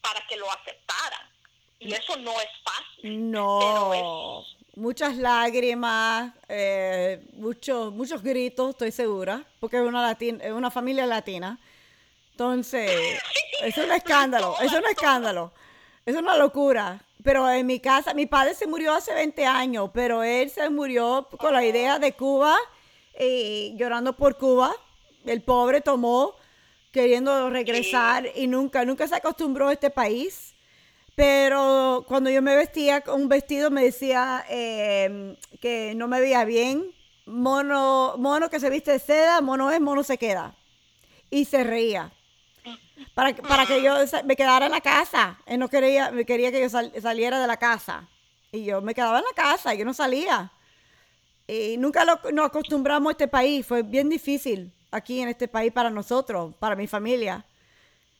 para 0.00 0.26
que 0.26 0.36
lo 0.36 0.50
aceptaran. 0.50 1.28
Y 1.78 1.92
eso 1.92 2.16
no 2.16 2.32
es 2.40 2.48
fácil. 2.64 3.30
No. 3.30 4.44
Muchas 4.74 5.16
lágrimas, 5.16 6.32
eh, 6.48 7.22
muchos, 7.34 7.92
muchos 7.92 8.22
gritos, 8.22 8.70
estoy 8.70 8.92
segura, 8.92 9.42
porque 9.60 9.76
es 9.76 9.82
una, 9.82 10.02
latina, 10.02 10.44
es 10.44 10.52
una 10.52 10.70
familia 10.70 11.06
latina. 11.06 11.58
Entonces, 12.32 12.90
es 13.62 13.78
un 13.78 13.90
escándalo, 13.90 14.56
es 14.60 14.70
un 14.72 14.84
escándalo, 14.84 15.52
es 16.04 16.14
una 16.14 16.36
locura. 16.36 17.00
Pero 17.22 17.50
en 17.50 17.66
mi 17.66 17.80
casa, 17.80 18.12
mi 18.14 18.26
padre 18.26 18.54
se 18.54 18.66
murió 18.66 18.94
hace 18.94 19.14
20 19.14 19.46
años, 19.46 19.90
pero 19.92 20.22
él 20.22 20.50
se 20.50 20.68
murió 20.68 21.26
con 21.38 21.52
la 21.54 21.64
idea 21.64 21.98
de 21.98 22.12
Cuba 22.12 22.56
eh, 23.18 23.72
llorando 23.76 24.16
por 24.16 24.36
Cuba. 24.36 24.74
El 25.24 25.42
pobre 25.42 25.80
tomó 25.80 26.34
queriendo 26.92 27.50
regresar 27.50 28.26
y 28.34 28.46
nunca, 28.46 28.84
nunca 28.84 29.06
se 29.06 29.16
acostumbró 29.16 29.68
a 29.68 29.72
este 29.72 29.90
país. 29.90 30.54
Pero 31.14 32.04
cuando 32.06 32.30
yo 32.30 32.42
me 32.42 32.54
vestía 32.54 33.00
con 33.00 33.22
un 33.22 33.28
vestido 33.28 33.70
me 33.70 33.82
decía 33.84 34.44
em, 34.48 35.36
que 35.60 35.94
no 35.96 36.08
me 36.08 36.20
veía 36.20 36.44
bien. 36.44 36.92
Mono, 37.24 38.14
mono 38.18 38.48
que 38.48 38.60
se 38.60 38.70
viste 38.70 38.92
de 38.92 38.98
seda, 38.98 39.40
mono 39.40 39.70
es, 39.70 39.80
mono 39.80 40.02
se 40.04 40.16
queda. 40.16 40.54
Y 41.30 41.46
se 41.46 41.64
reía. 41.64 42.12
Para, 43.14 43.34
para 43.34 43.66
que 43.66 43.82
yo 43.82 43.94
me 44.24 44.36
quedara 44.36 44.66
en 44.66 44.72
la 44.72 44.80
casa. 44.80 45.38
Él 45.46 45.58
no 45.58 45.68
quería, 45.68 46.10
me 46.12 46.24
quería 46.24 46.52
que 46.52 46.60
yo 46.60 46.68
saliera 46.70 47.40
de 47.40 47.46
la 47.46 47.56
casa. 47.56 48.08
Y 48.52 48.64
yo 48.64 48.80
me 48.80 48.94
quedaba 48.94 49.18
en 49.18 49.24
la 49.24 49.34
casa, 49.34 49.74
yo 49.74 49.84
no 49.84 49.92
salía. 49.92 50.52
Y 51.48 51.76
nunca 51.76 52.04
lo, 52.04 52.20
nos 52.32 52.46
acostumbramos 52.46 53.10
a 53.10 53.12
este 53.12 53.28
país, 53.28 53.64
fue 53.66 53.82
bien 53.82 54.08
difícil 54.08 54.72
aquí 54.90 55.20
en 55.20 55.28
este 55.28 55.48
país 55.48 55.72
para 55.72 55.90
nosotros, 55.90 56.54
para 56.58 56.74
mi 56.74 56.86
familia. 56.86 57.44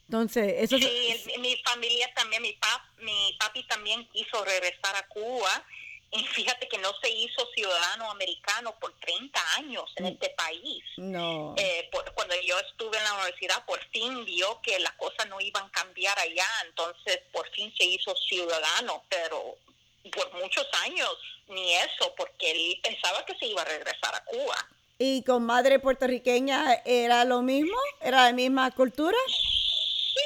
Entonces, 0.08 0.54
eso 0.58 0.78
Sí, 0.78 1.16
mi 1.40 1.56
familia 1.64 2.12
también, 2.14 2.42
mi, 2.42 2.52
pap, 2.52 2.82
mi 3.00 3.36
papi 3.40 3.64
también 3.64 4.06
quiso 4.08 4.44
regresar 4.44 4.94
a 4.96 5.06
Cuba. 5.08 5.64
Y 6.12 6.24
fíjate 6.24 6.68
que 6.68 6.78
no 6.78 6.94
se 7.02 7.10
hizo 7.10 7.44
ciudadano 7.52 8.08
americano 8.12 8.76
por 8.78 8.92
30 9.00 9.40
años 9.56 9.92
en 9.96 10.04
mm. 10.04 10.08
este 10.08 10.30
país. 10.30 10.84
No. 10.96 11.54
Eh, 11.58 11.90
cuando 12.14 12.34
yo 12.42 12.56
estuve 12.60 12.96
en 12.96 13.04
la 13.04 13.14
universidad, 13.14 13.64
por 13.66 13.80
fin 13.90 14.24
vio 14.24 14.60
que 14.62 14.78
las 14.78 14.92
cosas 14.92 15.26
no 15.28 15.40
iban 15.40 15.64
a 15.64 15.70
cambiar 15.72 16.16
allá, 16.20 16.46
entonces 16.64 17.20
por 17.32 17.50
fin 17.50 17.74
se 17.76 17.84
hizo 17.84 18.14
ciudadano, 18.16 19.02
pero 19.08 19.56
por 20.14 20.32
muchos 20.34 20.66
años 20.84 21.10
ni 21.48 21.74
eso, 21.74 22.14
porque 22.46 22.50
él 22.50 22.80
pensaba 22.82 23.24
que 23.24 23.36
se 23.38 23.46
iba 23.46 23.62
a 23.62 23.64
regresar 23.64 24.14
a 24.14 24.24
Cuba. 24.24 24.68
¿Y 24.98 25.22
con 25.24 25.44
madre 25.44 25.78
puertorriqueña 25.78 26.82
era 26.84 27.24
lo 27.24 27.42
mismo? 27.42 27.76
¿Era 28.00 28.24
la 28.24 28.32
misma 28.32 28.70
cultura? 28.70 29.16
Sí, 29.26 30.20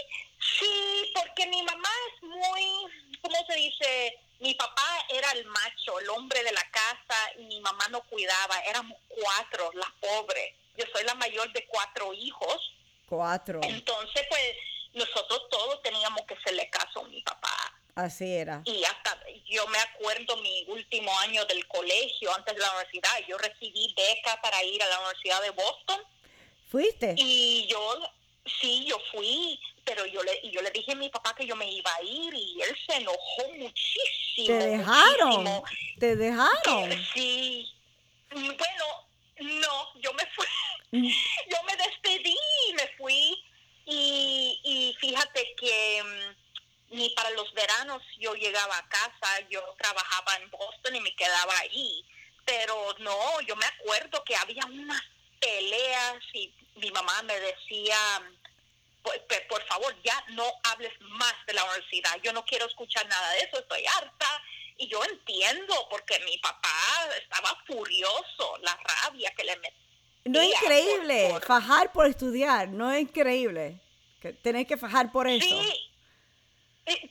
sí, 0.59 1.13
porque 1.15 1.47
mi 1.47 1.63
mamá 1.63 1.89
es 2.09 2.23
muy, 2.23 3.19
¿cómo 3.21 3.37
se 3.49 3.55
dice? 3.55 4.19
Mi 4.39 4.55
papá 4.55 5.05
era 5.09 5.33
el 5.33 5.45
macho, 5.47 5.99
el 6.01 6.09
hombre 6.11 6.43
de 6.45 6.53
la 6.53 6.65
casa, 6.71 7.17
y 7.39 7.45
mi 7.45 7.61
mamá 7.61 7.87
no 7.91 8.01
cuidaba. 8.03 8.59
Éramos 8.61 8.97
cuatro, 9.09 9.71
las 9.75 9.91
pobres. 10.01 10.55
Yo 10.77 10.85
soy 10.93 11.05
la 11.05 11.15
mayor 11.15 11.53
de 11.53 11.67
cuatro 11.67 12.15
hijos. 12.15 12.73
Cuatro. 13.07 13.61
Entonces, 13.63 14.27
pues, 14.29 14.55
nosotros 14.95 15.49
todos 15.51 15.83
teníamos 15.83 16.23
que 16.27 16.35
hacerle 16.35 16.71
caso 16.71 17.01
a 17.01 17.09
mi 17.09 17.21
papá. 17.23 17.57
Así 17.97 18.33
era. 18.35 18.63
Y 18.65 18.85
hasta 18.85 19.10
yo 19.51 19.67
me 19.67 19.79
acuerdo 19.79 20.37
mi 20.39 20.65
último 20.69 21.11
año 21.21 21.45
del 21.47 21.67
colegio, 21.67 22.33
antes 22.35 22.55
de 22.55 22.61
la 22.61 22.71
universidad, 22.71 23.11
yo 23.29 23.37
recibí 23.37 23.93
beca 23.97 24.41
para 24.41 24.63
ir 24.65 24.81
a 24.83 24.87
la 24.87 25.01
Universidad 25.01 25.43
de 25.43 25.51
Boston. 25.51 26.01
¿Fuiste? 26.71 27.15
Y 27.17 27.67
yo, 27.69 28.01
sí, 28.61 28.87
yo 28.89 28.97
fui, 29.13 29.59
pero 29.85 30.07
yo 30.07 30.23
le, 30.23 30.41
yo 30.51 30.63
le 30.63 30.71
dije 30.71 30.93
a 30.93 30.95
mi 30.95 31.09
papá 31.09 31.35
que 31.35 31.47
yo 31.47 31.57
me 31.57 31.71
iba 31.71 31.93
a 31.93 32.03
ir 32.03 32.33
y 32.33 32.63
él 32.63 32.77
se 32.87 32.97
enojó 32.97 33.49
muchísimo. 33.57 34.47
¿Te 34.47 34.67
dejaron? 34.69 35.63
¿Te 35.99 36.17
dejaron? 36.17 37.07
Sí. 37.13 37.69
Bueno, 38.31 39.09
no, 39.41 40.01
yo 40.01 40.13
me 40.13 40.25
fui, 40.27 40.47
mm. 40.93 41.09
yo 41.09 41.57
me 41.67 41.77
despedí 41.77 42.37
y 42.69 42.75
me 42.75 42.87
fui 42.97 43.45
y, 43.87 44.61
y 44.63 44.97
fíjate 45.01 45.55
que 45.57 46.03
mm, 46.05 46.40
ni 46.91 47.09
para 47.11 47.31
los 47.31 47.53
veranos 47.55 48.03
yo 48.19 48.35
llegaba 48.35 48.77
a 48.77 48.89
casa, 48.89 49.41
yo 49.49 49.63
trabajaba 49.79 50.37
en 50.37 50.51
Boston 50.51 50.97
y 50.97 51.01
me 51.01 51.15
quedaba 51.15 51.57
ahí. 51.61 52.05
Pero 52.45 52.95
no, 52.99 53.41
yo 53.43 53.55
me 53.57 53.67
acuerdo 53.67 54.25
que 54.25 54.35
había 54.37 54.65
unas 54.67 55.03
peleas 55.41 56.17
y 56.33 56.53
mi 56.77 56.91
mamá 56.91 57.23
me 57.23 57.39
decía, 57.39 57.97
por, 59.03 59.15
por, 59.49 59.63
favor, 59.67 59.95
ya 60.03 60.25
no 60.31 60.45
hables 60.65 60.93
más 61.01 61.35
de 61.47 61.55
la 61.55 61.65
universidad, 61.65 62.17
yo 62.23 62.33
no 62.33 62.45
quiero 62.45 62.67
escuchar 62.67 63.07
nada 63.07 63.31
de 63.33 63.41
eso, 63.41 63.59
estoy 63.61 63.85
harta. 63.87 64.43
Y 64.77 64.89
yo 64.89 65.03
entiendo, 65.05 65.75
porque 65.91 66.19
mi 66.21 66.39
papá 66.39 66.73
estaba 67.21 67.55
furioso, 67.67 68.57
la 68.63 68.77
rabia 68.77 69.31
que 69.37 69.45
le 69.45 69.57
metía. 69.57 69.81
No 70.25 70.41
es 70.41 70.49
increíble, 70.63 71.39
fajar 71.47 71.93
por 71.93 72.07
estudiar, 72.07 72.69
no 72.69 72.91
es 72.91 73.03
increíble. 73.03 73.81
Que 74.21 74.33
tenés 74.33 74.67
que 74.67 74.77
fajar 74.77 75.13
por 75.13 75.29
eso. 75.29 75.47
Sí, 75.47 75.90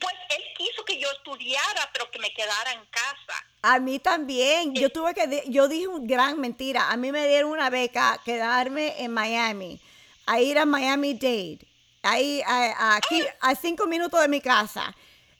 pues 0.00 0.14
él 0.36 0.42
quiso 0.56 0.84
que 0.84 0.98
yo 0.98 1.08
estudiara, 1.16 1.88
pero 1.92 2.10
que 2.10 2.18
me 2.18 2.32
quedara 2.32 2.72
en 2.72 2.84
casa. 2.90 3.44
A 3.62 3.78
mí 3.78 3.98
también. 3.98 4.74
Yo 4.74 4.90
tuve 4.90 5.14
que, 5.14 5.44
yo 5.48 5.68
dije 5.68 5.88
una 5.88 6.06
gran 6.06 6.40
mentira. 6.40 6.90
A 6.90 6.96
mí 6.96 7.12
me 7.12 7.26
dieron 7.26 7.50
una 7.50 7.70
beca 7.70 8.20
quedarme 8.24 8.94
en 9.02 9.12
Miami, 9.12 9.80
a 10.26 10.40
ir 10.40 10.58
a 10.58 10.66
Miami 10.66 11.14
Dade, 11.14 11.58
ahí 12.02 12.42
a, 12.46 12.96
aquí 12.96 13.22
a 13.40 13.54
cinco 13.54 13.86
minutos 13.86 14.20
de 14.20 14.28
mi 14.28 14.40
casa. 14.40 14.94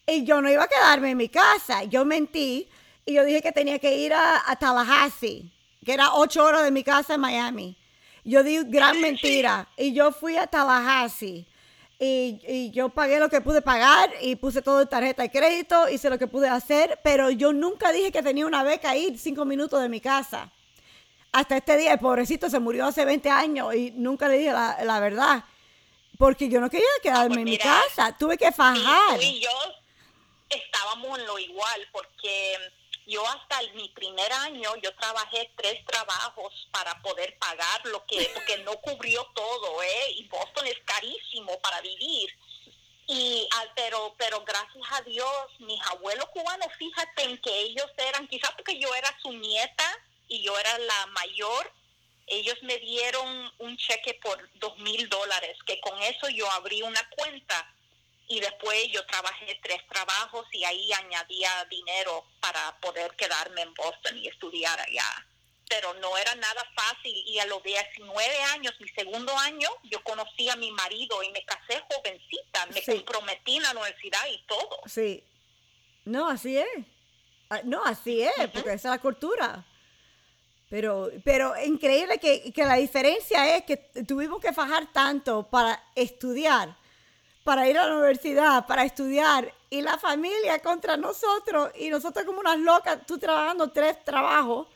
Y 0.07 0.25
yo 0.25 0.41
no 0.41 0.51
iba 0.51 0.65
a 0.65 0.69
quedarme 0.69 1.11
en 1.11 1.17
mi 1.17 1.29
casa. 1.29 1.85
Yo 1.85 2.05
mentí 2.05 2.69
y 3.07 3.15
yo 3.15 3.25
dije 3.25 3.43
que 3.43 3.53
tenía 3.53 3.79
que 3.79 3.97
ir 3.97 4.13
a, 4.13 4.51
a 4.51 4.57
Tallahassee, 4.57 5.51
que 5.85 5.93
era 5.93 6.15
ocho 6.15 6.45
horas 6.45 6.65
de 6.65 6.71
mi 6.71 6.85
casa 6.85 7.15
en 7.15 7.21
Miami. 7.21 7.77
Yo 8.25 8.43
di 8.43 8.63
gran 8.65 9.01
mentira 9.01 9.69
y 9.77 9.93
yo 9.93 10.13
fui 10.13 10.37
a 10.37 10.47
Tallahassee 10.47 11.47
y, 12.03 12.71
yo 12.71 12.89
pagué 12.89 13.21
lo 13.21 13.29
que 13.29 13.43
pude 13.43 13.61
pagar 13.61 14.11
y 14.23 14.37
puse 14.37 14.63
todo 14.63 14.81
en 14.81 14.89
tarjeta 14.89 15.23
de 15.23 15.31
crédito, 15.31 15.87
hice 15.89 16.09
lo 16.09 16.19
que 16.19 16.27
pude 16.27 16.49
hacer, 16.49 16.99
pero 17.03 17.31
yo 17.31 17.53
nunca 17.53 17.93
dije 17.93 18.11
que 18.11 18.23
tenía 18.23 18.47
una 18.47 18.63
beca 18.63 18.91
ahí 18.91 19.17
cinco 19.19 19.45
minutos 19.45 19.83
de 19.83 19.89
mi 19.91 20.01
casa. 20.01 20.51
Hasta 21.33 21.59
este 21.59 21.77
día, 21.77 21.93
el 21.93 21.99
pobrecito 21.99 22.49
se 22.49 22.59
murió 22.59 22.87
hace 22.87 23.05
20 23.05 23.29
años 23.29 23.75
y 23.75 23.91
nunca 23.91 24.29
le 24.29 24.39
dije 24.39 24.53
la, 24.53 25.01
verdad. 25.01 25.45
porque 26.19 26.49
yo 26.49 26.61
no 26.61 26.71
quería 26.71 26.87
quedarme 27.03 27.29
pues 27.29 27.39
en 27.39 27.45
mi 27.45 27.51
mira, 27.53 27.65
casa, 27.65 28.17
tuve 28.19 28.39
que 28.39 28.51
fajar. 28.51 29.17
tú 29.17 29.23
y 29.23 29.41
yo 29.41 29.51
estábamos 30.49 31.19
en 31.19 31.27
lo 31.27 31.39
igual 31.39 31.89
porque 31.93 32.57
yo 33.11 33.27
hasta 33.27 33.61
el- 33.61 33.75
mi 33.75 33.89
primer 33.91 34.33
año 34.33 34.75
yo 34.77 34.95
trabajé 34.95 35.51
tres 35.57 35.85
trabajos 35.85 36.69
para 36.71 37.01
poder 37.03 37.37
pagar 37.39 37.85
lo 37.87 38.07
que 38.07 38.19
porque 38.35 38.59
no 38.59 38.77
cubrió 38.81 39.25
todo, 39.35 39.83
¿eh? 39.83 40.13
Y 40.19 40.25
Boston 40.29 40.67
es 40.67 40.79
carísimo 40.85 41.59
para 41.61 41.81
vivir. 41.81 42.31
Y 43.07 43.49
ah, 43.57 43.65
pero 43.75 44.15
pero 44.17 44.45
gracias 44.45 44.87
a 44.93 45.01
Dios 45.03 45.47
mis 45.59 45.81
abuelos 45.89 46.27
cubanos, 46.29 46.69
fíjate 46.79 47.25
en 47.25 47.39
que 47.39 47.55
ellos 47.61 47.91
eran 47.97 48.29
quizás 48.29 48.53
porque 48.53 48.79
yo 48.79 48.95
era 48.95 49.11
su 49.21 49.33
nieta 49.33 49.89
y 50.29 50.43
yo 50.43 50.57
era 50.57 50.79
la 50.79 51.07
mayor, 51.07 51.73
ellos 52.29 52.57
me 52.63 52.79
dieron 52.79 53.53
un 53.59 53.77
cheque 53.77 54.15
por 54.23 54.39
dos 54.61 54.79
mil 54.79 55.09
dólares, 55.09 55.59
que 55.67 55.81
con 55.81 56.01
eso 56.03 56.29
yo 56.29 56.49
abrí 56.53 56.83
una 56.83 57.03
cuenta 57.17 57.75
y 58.31 58.39
después 58.41 58.89
yo 58.93 59.05
trabajé 59.07 59.59
tres 59.63 59.83
trabajos 59.89 60.47
y 60.53 60.65
ahí 60.65 60.93
añadía 60.93 61.51
dinero 61.69 62.25
para 62.41 62.79
poder 62.81 63.11
quedarme 63.17 63.63
en 63.63 63.75
Boston 63.75 64.17
y 64.17 64.29
estudiar 64.29 64.81
allá. 64.81 65.27
Pero 65.69 65.95
no 65.95 66.17
era 66.17 66.35
nada 66.37 66.65
fácil 66.75 67.13
y 67.27 67.39
a 67.41 67.47
los 67.47 67.61
19 67.63 68.43
años, 68.55 68.73
mi 68.81 68.89
segundo 68.91 69.37
año, 69.39 69.69
yo 69.85 70.03
conocí 70.05 70.49
a 70.49 70.57
mi 70.57 70.71
marido 70.71 71.23
y 71.25 71.31
me 71.33 71.45
casé 71.45 71.83
jovencita, 71.91 72.67
me 72.67 72.81
Sí. 72.81 72.93
comprometí 72.93 73.57
en 73.57 73.63
la 73.65 73.73
universidad 73.73 74.27
y 74.33 74.39
todo. 74.47 74.81
Sí. 74.87 75.25
No, 76.05 76.29
así 76.29 76.57
es. 76.57 76.67
Ah, 77.51 77.61
No, 77.65 77.85
así 77.85 78.23
es, 78.23 78.33
porque 78.53 78.73
esa 78.75 78.75
es 78.75 78.85
la 78.85 78.99
cultura. 79.01 79.65
Pero, 80.69 81.11
pero 81.25 81.61
increíble 81.65 82.19
que, 82.19 82.53
que 82.53 82.65
la 82.65 82.75
diferencia 82.77 83.57
es 83.57 83.65
que 83.65 83.77
tuvimos 84.07 84.41
que 84.41 84.53
fajar 84.53 84.93
tanto 84.93 85.49
para 85.51 85.83
estudiar, 85.97 86.77
para 87.51 87.69
ir 87.69 87.77
a 87.77 87.85
la 87.85 87.97
universidad, 87.97 88.65
para 88.65 88.85
estudiar, 88.85 89.53
y 89.71 89.83
la 89.83 89.99
familia 89.99 90.61
contra 90.61 90.97
nosotros, 90.97 91.73
y 91.77 91.91
nosotros 91.91 92.25
como 92.25 92.39
unas 92.39 92.61
locas, 92.61 93.05
tú 93.05 93.19
trabajando 93.19 93.73
tres 93.73 94.05
trabajos, 94.05 94.69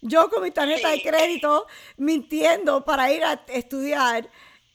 yo 0.00 0.30
con 0.30 0.42
mi 0.42 0.50
tarjeta 0.50 0.88
de 0.88 1.02
crédito 1.02 1.66
mintiendo 1.98 2.82
para 2.82 3.12
ir 3.12 3.22
a 3.24 3.44
estudiar 3.48 4.26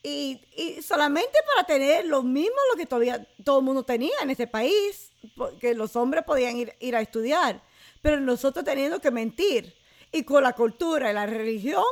y, 0.04 0.40
y 0.56 0.80
solamente 0.84 1.40
para 1.56 1.66
tener 1.66 2.06
lo 2.06 2.22
mismo 2.22 2.56
lo 2.72 2.78
que 2.78 2.86
todavía 2.86 3.28
todo 3.44 3.58
el 3.58 3.66
mundo 3.66 3.82
tenía 3.82 4.14
en 4.22 4.30
este 4.30 4.46
país, 4.46 5.12
porque 5.36 5.74
los 5.74 5.96
hombres 5.96 6.24
podían 6.26 6.56
ir, 6.56 6.76
ir 6.80 6.96
a 6.96 7.02
estudiar, 7.02 7.64
pero 8.04 8.20
nosotros 8.20 8.64
teniendo 8.64 9.02
que 9.02 9.10
mentir 9.10 9.76
y 10.12 10.22
con 10.22 10.44
la 10.44 10.54
cultura 10.54 11.10
y 11.10 11.16
la 11.16 11.26
religión, 11.26 11.84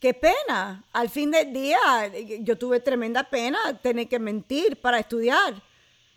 qué 0.00 0.14
pena. 0.14 0.84
Al 0.92 1.08
fin 1.08 1.30
del 1.30 1.52
día 1.52 2.10
yo 2.40 2.56
tuve 2.58 2.80
tremenda 2.80 3.24
pena 3.24 3.78
tener 3.80 4.08
que 4.08 4.18
mentir 4.18 4.80
para 4.80 4.98
estudiar. 4.98 5.54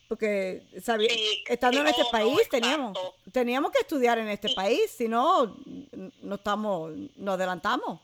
Porque 0.07 0.63
sabía, 0.83 1.09
Sí, 1.09 1.43
estando 1.47 1.79
en 1.79 1.87
este 1.87 2.01
no, 2.01 2.07
no, 2.07 2.11
país 2.11 2.49
teníamos, 2.49 2.97
exacto. 2.97 3.31
teníamos 3.31 3.71
que 3.71 3.79
estudiar 3.79 4.19
en 4.19 4.27
este 4.27 4.53
país, 4.53 4.91
si 4.91 5.07
no, 5.07 5.55
no 6.21 6.35
estamos, 6.35 6.91
nos 7.15 7.35
adelantamos. 7.35 8.01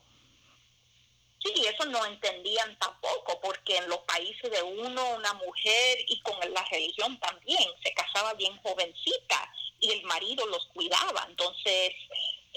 Sí, 1.44 1.66
eso 1.66 1.86
no 1.86 2.06
entendían 2.06 2.78
tampoco, 2.80 3.42
porque 3.42 3.76
en 3.76 3.90
los 3.90 4.00
países 4.00 4.50
de 4.50 4.64
uno, 4.64 5.16
una 5.16 5.34
mujer 5.34 5.98
y 6.08 6.22
con 6.22 6.36
la 6.54 6.64
religión 6.72 7.20
también, 7.20 7.64
se 7.84 7.94
casaba 7.94 8.34
bien 8.36 8.58
jovencita 8.64 9.54
y 9.82 9.92
el 9.92 10.04
marido 10.04 10.46
los 10.48 10.66
cuidaba. 10.68 11.26
Entonces, 11.30 11.92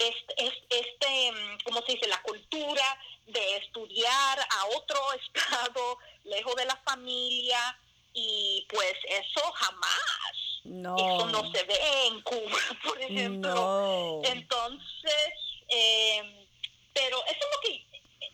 este, 0.07 0.45
es- 0.45 0.63
este, 0.69 1.31
¿cómo 1.63 1.81
se 1.85 1.93
dice? 1.93 2.07
La 2.07 2.21
cultura 2.21 2.99
de 3.27 3.57
estudiar 3.57 4.39
a 4.39 4.65
otro 4.77 4.99
estado, 5.13 5.97
lejos 6.23 6.55
de 6.55 6.65
la 6.65 6.75
familia, 6.77 7.77
y 8.13 8.65
pues 8.69 8.93
eso 9.07 9.41
jamás. 9.53 10.33
No. 10.63 10.95
Eso 10.95 11.25
no 11.27 11.51
se 11.51 11.63
ve 11.63 11.79
en 12.07 12.21
Cuba, 12.21 12.59
por 12.83 13.01
ejemplo. 13.01 13.53
No. 13.53 14.21
Entonces, 14.25 15.33
eh, 15.69 16.45
pero 16.93 17.23
eso 17.25 17.39
es 17.39 17.55
lo 17.55 17.61
que 17.61 17.85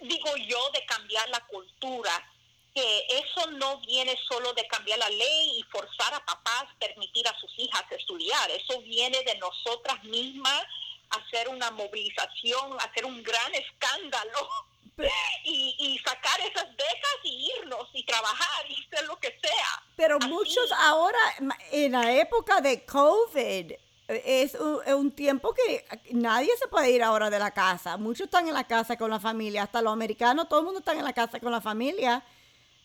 digo 0.01 0.35
yo 0.47 0.69
de 0.71 0.85
cambiar 0.85 1.29
la 1.29 1.39
cultura, 1.47 2.11
que 2.73 3.07
eso 3.09 3.49
no 3.51 3.79
viene 3.79 4.15
solo 4.27 4.53
de 4.53 4.67
cambiar 4.67 4.99
la 4.99 5.09
ley 5.09 5.59
y 5.59 5.63
forzar 5.63 6.13
a 6.13 6.25
papás 6.25 6.65
permitir 6.79 7.27
a 7.27 7.39
sus 7.39 7.51
hijas 7.57 7.83
estudiar, 7.91 8.51
eso 8.51 8.79
viene 8.81 9.23
de 9.23 9.35
nosotras 9.37 10.03
mismas 10.03 10.63
hacer 11.09 11.49
una 11.49 11.71
movilización, 11.71 12.77
hacer 12.79 13.05
un 13.05 13.21
gran 13.23 13.53
escándalo 13.55 14.49
y, 15.43 15.75
y 15.79 15.99
sacar 15.99 16.39
esas 16.41 16.67
becas 16.75 17.17
y 17.23 17.51
irnos 17.57 17.87
y 17.93 18.03
trabajar 18.03 18.65
y 18.69 18.85
hacer 18.85 19.05
lo 19.05 19.17
que 19.17 19.29
sea. 19.29 19.83
Pero 19.95 20.17
Así. 20.19 20.27
muchos 20.27 20.71
ahora, 20.71 21.19
en 21.71 21.91
la 21.91 22.13
época 22.13 22.61
de 22.61 22.85
COVID, 22.85 23.73
es 24.07 24.55
un, 24.55 24.81
es 24.85 24.93
un 24.93 25.11
tiempo 25.11 25.53
que 25.53 25.85
nadie 26.11 26.55
se 26.57 26.67
puede 26.67 26.91
ir 26.91 27.03
ahora 27.03 27.29
de 27.29 27.39
la 27.39 27.51
casa. 27.51 27.97
Muchos 27.97 28.25
están 28.25 28.47
en 28.47 28.53
la 28.53 28.65
casa 28.65 28.97
con 28.97 29.09
la 29.09 29.19
familia, 29.19 29.63
hasta 29.63 29.81
los 29.81 29.93
americanos, 29.93 30.47
todo 30.47 30.59
el 30.59 30.65
mundo 30.65 30.79
está 30.79 30.93
en 30.93 31.03
la 31.03 31.13
casa 31.13 31.39
con 31.39 31.51
la 31.51 31.61
familia. 31.61 32.23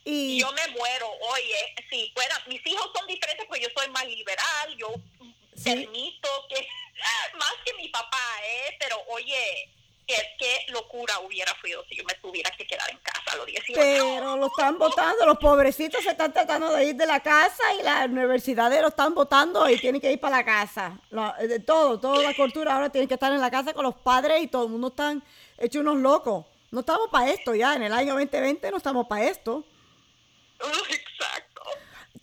Y 0.05 0.41
yo 0.41 0.51
me 0.51 0.67
muero, 0.77 1.07
oye, 1.31 1.75
si 1.89 2.11
fuera, 2.13 2.35
mis 2.49 2.67
hijos 2.67 2.91
son 2.97 3.07
diferentes 3.07 3.47
porque 3.47 3.63
yo 3.63 3.69
soy 3.77 3.89
más 3.91 4.05
liberal, 4.07 4.77
yo 4.77 4.89
Sí. 5.21 5.35
Permito 5.63 6.29
que, 6.49 6.67
más 7.39 7.55
que 7.65 7.75
mi 7.75 7.89
papá, 7.89 8.19
¿eh? 8.45 8.77
Pero 8.79 8.97
oye, 9.09 9.71
qué, 10.07 10.15
qué 10.39 10.73
locura 10.73 11.19
hubiera 11.21 11.53
sido 11.63 11.85
si 11.89 11.97
yo 11.97 12.05
me 12.05 12.15
tuviera 12.15 12.51
que 12.51 12.67
quedar 12.67 12.91
en 12.91 12.99
casa 12.99 13.33
a 13.33 13.37
los 13.37 13.47
18. 13.47 13.73
pero 13.75 14.37
lo 14.37 14.47
están 14.47 14.79
votando, 14.79 15.27
los 15.27 15.39
pobrecitos 15.39 16.03
se 16.03 16.11
están 16.11 16.33
tratando 16.33 16.73
de 16.73 16.87
ir 16.87 16.97
de 16.97 17.07
la 17.07 17.21
casa 17.21 17.63
y 17.79 17.83
las 17.83 18.07
universidades 18.09 18.81
lo 18.81 18.89
están 18.89 19.15
votando 19.15 19.69
y 19.69 19.79
tienen 19.79 20.01
que 20.01 20.13
ir 20.13 20.21
para 20.21 20.39
la 20.39 20.45
casa. 20.45 20.99
De 21.41 21.61
todo, 21.61 21.99
toda 21.99 22.23
la 22.23 22.35
cultura 22.35 22.75
ahora 22.75 22.91
tiene 22.91 23.09
que 23.09 23.15
estar 23.15 23.33
en 23.33 23.41
la 23.41 23.51
casa 23.51 23.73
con 23.73 23.85
los 23.85 23.95
padres 23.97 24.43
y 24.43 24.49
todo 24.49 24.65
el 24.65 24.71
mundo 24.71 24.89
están 24.89 25.23
hechos 25.59 25.81
unos 25.81 25.99
locos. 25.99 26.47
No 26.71 26.81
estamos 26.81 27.09
para 27.11 27.31
esto 27.31 27.55
ya, 27.55 27.75
en 27.75 27.83
el 27.83 27.93
año 27.93 28.15
2020 28.15 28.71
no 28.71 28.77
estamos 28.79 29.07
para 29.07 29.25
esto. 29.25 29.65
Exacto. 30.89 31.32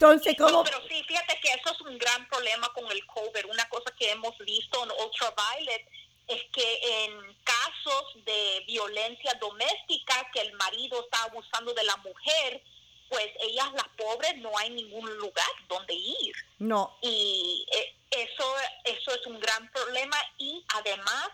Entonces, 0.00 0.34
¿cómo? 0.38 0.50
No, 0.50 0.64
pero 0.64 0.80
sí, 0.88 1.04
fíjate 1.06 1.38
que 1.42 1.50
eso 1.50 1.74
es 1.74 1.80
un 1.82 1.98
gran 1.98 2.26
problema 2.30 2.72
con 2.72 2.90
el 2.90 3.04
COVID. 3.04 3.44
Una 3.50 3.68
cosa 3.68 3.94
que 3.98 4.10
hemos 4.10 4.36
visto 4.38 4.82
en 4.82 4.90
Ultraviolet 4.92 5.86
es 6.26 6.42
que 6.54 7.04
en 7.04 7.36
casos 7.44 8.24
de 8.24 8.64
violencia 8.66 9.34
doméstica, 9.38 10.26
que 10.32 10.40
el 10.40 10.54
marido 10.54 11.04
está 11.04 11.24
abusando 11.24 11.74
de 11.74 11.84
la 11.84 11.96
mujer, 11.98 12.62
pues 13.10 13.28
ellas, 13.40 13.66
las 13.74 13.88
pobres, 13.98 14.38
no 14.38 14.56
hay 14.56 14.70
ningún 14.70 15.06
lugar 15.18 15.50
donde 15.68 15.92
ir. 15.92 16.34
No, 16.60 16.96
Y 17.02 17.66
eh, 17.70 17.94
eso, 18.10 18.54
eso 18.84 19.14
es 19.14 19.26
un 19.26 19.38
gran 19.38 19.70
problema. 19.70 20.16
Y 20.38 20.64
además, 20.76 21.28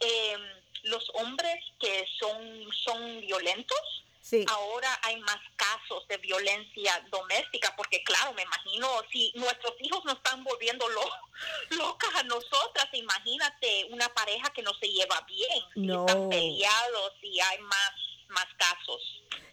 eh, 0.00 0.38
los 0.84 1.06
hombres 1.12 1.62
que 1.78 2.06
son, 2.18 2.66
son 2.82 3.20
violentos, 3.20 4.05
sí. 4.28 4.44
ahora 4.50 4.88
hay 5.02 5.16
más 5.20 5.38
casos 5.56 6.06
de 6.08 6.16
violencia 6.18 7.04
doméstica, 7.10 7.72
porque 7.76 8.02
claro, 8.02 8.32
me 8.34 8.42
imagino, 8.42 8.88
si 9.12 9.32
nuestros 9.36 9.74
hijos 9.80 10.04
nos 10.04 10.16
están 10.16 10.42
volviendo 10.42 10.88
lo- 10.88 11.10
locas 11.78 12.10
a 12.16 12.22
nosotras, 12.24 12.88
imagínate 12.92 13.86
una 13.90 14.08
pareja 14.08 14.50
que 14.50 14.62
no 14.62 14.72
se 14.80 14.88
lleva 14.88 15.20
bien, 15.28 15.62
No. 15.76 16.06
están 16.06 16.28
peleados 16.28 17.12
y 17.22 17.38
hay 17.40 17.58
más, 17.60 17.92
más 18.28 18.46
casos. 18.58 19.00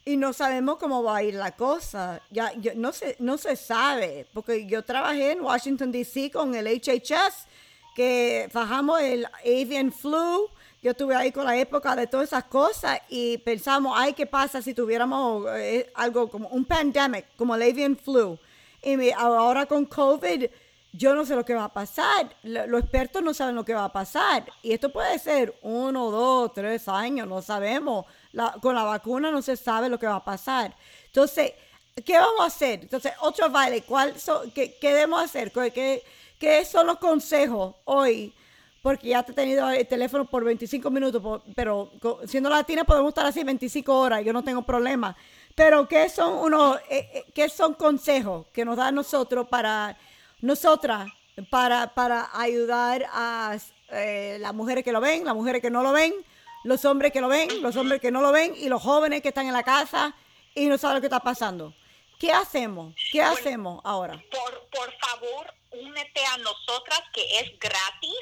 Y 0.05 0.17
no 0.17 0.33
sabemos 0.33 0.79
cómo 0.79 1.01
va 1.03 1.17
a 1.17 1.23
ir 1.23 1.35
la 1.35 1.55
cosa. 1.55 2.21
Ya, 2.29 2.51
yo- 2.57 2.73
no, 2.75 2.91
se, 2.91 3.15
no 3.19 3.37
se 3.37 3.55
sabe, 3.55 4.25
porque 4.33 4.65
yo 4.67 4.83
trabajé 4.83 5.31
en 5.31 5.41
Washington, 5.41 5.91
D.C. 5.91 6.29
con 6.31 6.55
el 6.55 6.67
HHS, 6.67 7.47
que 7.95 8.49
bajamos 8.51 8.99
el 9.01 9.25
avian 9.45 9.91
flu. 9.93 10.49
Yo 10.83 10.91
estuve 10.91 11.15
ahí 11.15 11.31
con 11.31 11.45
la 11.45 11.55
época 11.57 11.95
de 11.95 12.07
todas 12.07 12.27
esas 12.27 12.43
cosas 12.43 12.99
y 13.07 13.37
pensamos, 13.37 13.93
ay, 13.97 14.11
¿qué 14.11 14.25
pasa 14.25 14.61
si 14.61 14.73
tuviéramos 14.73 15.45
eh, 15.55 15.89
algo 15.95 16.29
como 16.29 16.49
un 16.49 16.65
pandemic, 16.65 17.25
como 17.37 17.55
el 17.55 17.61
avian 17.61 17.95
flu? 17.95 18.37
Y 18.81 19.09
ahora 19.11 19.65
con 19.65 19.85
COVID, 19.85 20.43
yo 20.91 21.15
no 21.15 21.25
sé 21.25 21.35
lo 21.37 21.45
que 21.45 21.53
va 21.55 21.63
a 21.63 21.73
pasar. 21.73 22.35
Lo- 22.43 22.67
Los 22.67 22.81
expertos 22.81 23.23
no 23.23 23.33
saben 23.33 23.55
lo 23.55 23.63
que 23.63 23.73
va 23.73 23.85
a 23.85 23.93
pasar. 23.93 24.43
Y 24.61 24.73
esto 24.73 24.91
puede 24.91 25.17
ser 25.19 25.55
uno, 25.61 26.11
dos, 26.11 26.51
tres 26.53 26.85
años, 26.89 27.29
no 27.29 27.41
sabemos. 27.41 28.05
Con 28.61 28.75
la 28.75 28.83
vacuna 28.83 29.31
no 29.31 29.41
se 29.41 29.55
sabe 29.55 29.87
lo 29.87 29.97
que 29.97 30.05
va 30.07 30.17
a 30.17 30.25
pasar. 30.25 30.75
Entonces, 31.05 31.53
¿qué 32.05 32.17
vamos 32.17 32.41
a 32.41 32.45
hacer? 32.47 32.81
Entonces, 32.81 33.13
otro 33.21 33.49
baile, 33.49 33.83
¿cuál 33.83 34.13
qué, 34.53 34.75
qué 34.81 34.89
debemos 34.93 35.23
hacer? 35.23 35.49
¿Qué, 35.53 35.71
qué, 35.71 36.03
qué 36.37 36.65
son 36.65 36.87
los 36.87 36.97
consejos 36.97 37.73
hoy? 37.85 38.33
Porque 38.83 39.07
ya 39.07 39.23
te 39.23 39.31
he 39.31 39.35
tenido 39.35 39.69
el 39.69 39.87
teléfono 39.87 40.25
por 40.25 40.43
25 40.43 40.91
minutos, 40.91 41.21
por- 41.21 41.41
pero 41.55 41.89
siendo 42.27 42.49
latina 42.49 42.83
podemos 42.83 43.07
estar 43.11 43.25
así 43.25 43.41
25 43.41 43.97
horas, 43.97 44.25
yo 44.25 44.33
no 44.33 44.43
tengo 44.43 44.61
problema. 44.63 45.15
Pero 45.55 45.87
¿qué 45.87 46.09
son 46.09 46.33
unos, 46.33 46.77
eh, 46.89 47.09
eh, 47.13 47.25
qué 47.33 47.47
son 47.47 47.75
consejos 47.75 48.45
que 48.51 48.65
nos 48.65 48.75
da 48.75 48.91
nosotros 48.91 49.47
para 49.47 49.97
nosotras 50.41 51.09
para, 51.49 51.93
para 51.93 52.29
ayudar 52.33 53.05
a 53.13 53.55
eh, 53.89 54.37
las 54.41 54.53
mujeres 54.53 54.83
que 54.83 54.91
lo 54.91 54.99
ven, 54.99 55.23
las 55.23 55.33
mujeres 55.33 55.61
que 55.61 55.69
no 55.69 55.81
lo 55.81 55.93
ven, 55.93 56.13
los 56.65 56.83
hombres 56.83 57.13
que 57.13 57.21
lo 57.21 57.29
ven, 57.29 57.61
los 57.61 57.77
hombres 57.77 58.01
que 58.01 58.11
no 58.11 58.21
lo 58.21 58.33
ven 58.33 58.53
y 58.57 58.67
los 58.67 58.81
jóvenes 58.81 59.21
que 59.21 59.29
están 59.29 59.47
en 59.47 59.53
la 59.53 59.63
casa 59.63 60.13
y 60.55 60.65
no 60.65 60.77
sabe 60.77 60.95
lo 60.95 60.99
que 60.99 61.07
está 61.07 61.21
pasando. 61.21 61.73
¿Qué 62.19 62.31
hacemos? 62.33 62.93
¿Qué 63.13 63.21
hacemos 63.21 63.79
ahora? 63.85 64.21
Por, 64.31 64.67
por 64.69 64.93
favor, 64.99 65.53
únete 65.71 66.21
a 66.33 66.37
nosotras 66.37 67.01
que 67.13 67.21
es 67.39 67.59
gratis. 67.59 68.12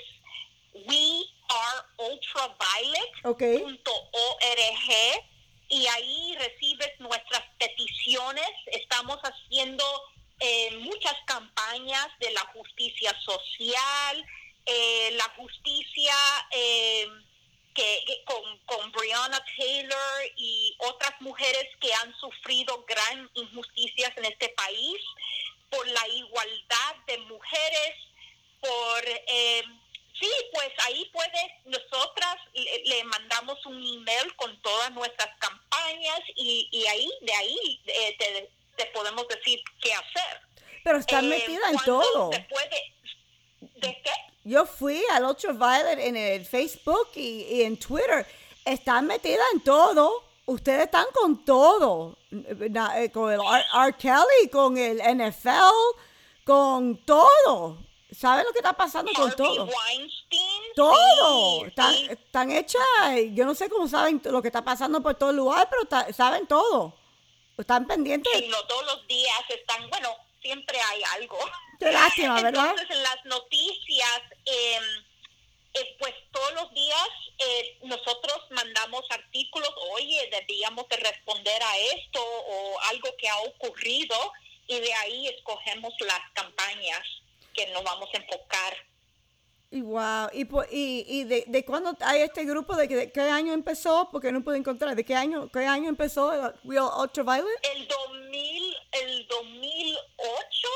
Ultraviolet.org 3.24 5.24
y 5.70 5.88
ahí 5.88 6.36
recibes 6.38 7.00
nuestras 7.00 7.44
peticiones. 7.58 8.50
Estamos 8.68 9.18
haciendo 9.24 9.84
eh, 10.40 10.72
muchas 10.80 11.16
campañas 11.26 12.08
de 12.20 12.32
la 12.32 12.42
justicia 12.54 13.16
social, 13.22 14.26
eh, 14.66 15.12
la 15.14 15.30
justicia 15.38 16.14
eh, 16.52 17.08
que, 17.74 18.04
que 18.06 18.24
con, 18.26 18.58
con 18.66 18.92
Breonna 18.92 19.42
Taylor 19.58 20.22
y 20.36 20.76
otras 20.80 21.14
mujeres 21.22 21.68
que 21.80 21.94
han 21.94 22.14
sufrido 22.20 22.84
gran 22.86 23.30
injusticias 23.36 24.12
en 24.18 24.26
este 24.26 24.50
país, 24.50 24.98
por 25.70 25.88
la 25.88 26.06
igualdad 26.10 26.96
de 27.08 27.18
mujeres, 27.20 27.96
por... 28.60 29.04
Eh, 29.28 29.64
sí, 30.20 30.30
pues 30.54 30.70
ahí 30.86 31.10
puedes, 31.14 31.52
nosotras 31.66 32.36
le, 32.54 32.84
le 32.86 33.04
mandamos 33.06 33.66
un 33.66 33.78
email 33.82 34.36
con 34.36 34.62
todas 34.62 34.92
nuestras 34.92 35.30
campañas 35.40 36.20
y, 36.36 36.68
y 36.72 36.86
ahí, 36.88 37.10
de 37.22 37.34
ahí 37.34 37.82
eh, 37.86 38.16
te, 38.20 38.52
te 38.76 38.86
podemos 38.92 39.26
decir 39.30 39.64
qué 39.82 39.94
hacer. 39.94 40.42
Pero 40.84 40.98
están 41.00 41.26
Eh, 41.26 41.30
metidas 41.30 41.70
en 41.72 41.76
¿cuándo 41.78 42.02
todo. 42.02 42.32
se 42.34 42.40
puede? 42.42 42.94
¿De 43.62 44.02
qué? 44.04 44.12
Yo 44.44 44.66
fui 44.66 45.04
al 45.12 45.26
Ultraviolet 45.50 46.00
en 46.00 46.16
el 46.18 46.46
Facebook 46.46 47.10
y, 47.16 47.44
y 47.50 47.62
en 47.64 47.78
Twitter. 47.78 48.26
Están 48.66 49.08
metidas 49.08 49.46
en 49.54 49.62
todo. 49.64 50.24
Ustedes 50.46 50.86
están 50.86 51.06
con 51.14 51.44
todo. 51.46 52.18
Eh, 52.32 53.10
Con 53.14 53.32
el 53.32 53.40
R. 53.40 53.66
R. 53.74 53.94
Kelly, 53.98 54.50
con 54.52 54.78
el 54.78 54.98
NFL, 55.00 55.50
con 56.44 56.98
todo. 57.06 57.78
¿Saben 58.12 58.46
lo 58.46 58.52
que 58.52 58.60
está 58.60 58.74
pasando 58.74 59.12
con 59.14 59.34
todo? 59.36 59.66
Weinstein. 59.66 60.62
Todo. 60.76 61.60
sí, 61.62 61.66
Están, 61.68 61.94
sí. 61.94 62.08
están 62.10 62.52
hechas. 62.52 62.82
Yo 63.34 63.46
no 63.46 63.56
sé 63.56 63.70
cómo 63.70 63.88
saben 63.88 64.22
lo 64.26 64.42
que 64.42 64.50
está 64.50 64.64
pasando 64.64 65.02
por 65.02 65.16
todo 65.16 65.30
el 65.30 65.38
lugar, 65.38 65.68
pero 65.70 65.86
ta- 65.86 66.12
saben 66.12 66.46
todo. 66.48 66.94
Están 67.58 67.88
pendientes. 67.88 68.32
Sí, 68.36 68.48
no 68.50 68.62
todos 68.66 68.86
los 68.86 69.08
días 69.08 69.40
están, 69.50 69.90
bueno, 69.90 70.10
siempre 70.42 70.78
hay 70.82 71.02
algo. 71.20 71.38
Qué 71.80 71.92
lástima, 71.92 72.42
¿verdad? 72.42 72.66
Entonces, 72.72 72.96
en 72.98 73.04
las 73.04 73.26
noticias, 73.26 74.22
eh, 74.46 74.80
eh, 75.76 75.96
pues 76.00 76.14
todos 76.32 76.54
los 76.56 76.74
días 76.74 77.08
eh, 77.38 77.78
nosotros 77.84 78.38
mandamos 78.50 79.04
artículos, 79.12 79.70
debíamos 80.72 80.88
de 80.90 80.98
responder 80.98 81.62
a 81.64 81.78
esto 81.96 82.20
o 82.24 82.80
algo 82.90 83.10
que 83.18 83.28
ha 83.28 83.38
ocurrido 83.40 84.16
y 84.68 84.80
de 84.80 84.94
ahí 84.94 85.28
escogemos 85.28 85.94
las 86.02 86.20
campañas 86.34 87.02
que 87.54 87.68
nos 87.68 87.84
vamos 87.84 88.10
a 88.14 88.18
enfocar. 88.18 88.78
Y 89.74 89.82
wow. 89.82 90.28
¿Y, 90.34 90.42
y, 90.76 91.06
y 91.08 91.24
de, 91.24 91.46
de 91.48 91.66
cuándo 91.66 91.96
hay 92.02 92.22
este 92.22 92.44
grupo? 92.44 92.76
¿De, 92.76 92.88
de 92.88 93.12
qué 93.12 93.22
año 93.22 93.54
empezó? 93.54 94.10
Porque 94.12 94.32
no 94.32 94.44
puedo 94.44 94.58
encontrar. 94.58 94.96
¿De 94.96 95.06
qué 95.06 95.16
año, 95.16 95.50
qué 95.52 95.66
año 95.66 95.88
empezó 95.90 96.34
el 96.34 96.54
Real 96.66 96.90
Ultraviolet? 97.00 97.58
El 97.76 97.88
2000, 97.88 98.76
el 98.92 99.28
2008, 99.28 100.68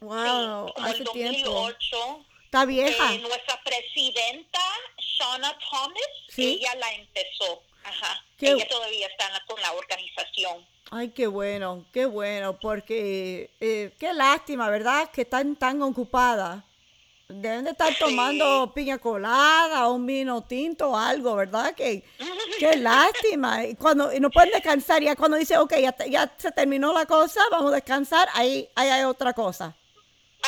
Wow, 0.00 0.66
sí, 0.68 0.72
como 0.74 0.86
hace 0.88 0.98
el 1.02 1.10
tiempo. 1.10 1.50
2008. 1.50 2.24
Está 2.46 2.64
vieja. 2.64 3.14
Eh, 3.14 3.18
nuestra 3.18 3.60
presidenta, 3.64 4.60
Shauna 4.98 5.56
Thomas, 5.70 6.00
Sí. 6.28 6.58
ella 6.60 6.74
la 6.76 6.92
empezó. 6.94 7.62
Ajá. 7.86 8.22
Qué- 8.36 8.50
Ella 8.52 8.66
todavía 8.68 9.06
está 9.06 9.26
con 9.46 9.60
la 9.60 9.72
organización. 9.72 10.64
Ay, 10.90 11.08
qué 11.10 11.26
bueno, 11.26 11.84
qué 11.92 12.06
bueno, 12.06 12.58
porque 12.60 13.50
eh, 13.60 13.92
qué 13.98 14.12
lástima, 14.12 14.68
¿verdad? 14.70 15.10
Que 15.10 15.22
están 15.22 15.56
tan 15.56 15.80
ocupadas. 15.82 16.62
Deben 17.28 17.64
de 17.64 17.70
estar 17.72 17.88
Sí. 17.92 17.96
tomando 17.98 18.72
piña 18.72 18.98
colada, 18.98 19.88
un 19.90 20.06
vino 20.06 20.42
tinto 20.42 20.90
o 20.90 20.96
algo, 20.96 21.34
¿verdad? 21.34 21.74
Que, 21.74 22.04
qué 22.60 22.76
lástima. 22.76 23.64
Y 23.64 23.74
cuando 23.74 24.12
y 24.12 24.20
no 24.20 24.30
pueden 24.30 24.50
descansar, 24.52 25.02
ya 25.02 25.16
cuando 25.16 25.36
dice, 25.36 25.58
ok, 25.58 25.72
ya, 25.80 25.94
ya 26.08 26.32
se 26.36 26.52
terminó 26.52 26.92
la 26.92 27.04
cosa, 27.06 27.40
vamos 27.50 27.72
a 27.72 27.76
descansar, 27.76 28.28
ahí, 28.34 28.68
ahí 28.76 28.88
hay 28.90 29.02
otra 29.04 29.32
cosa. 29.32 29.74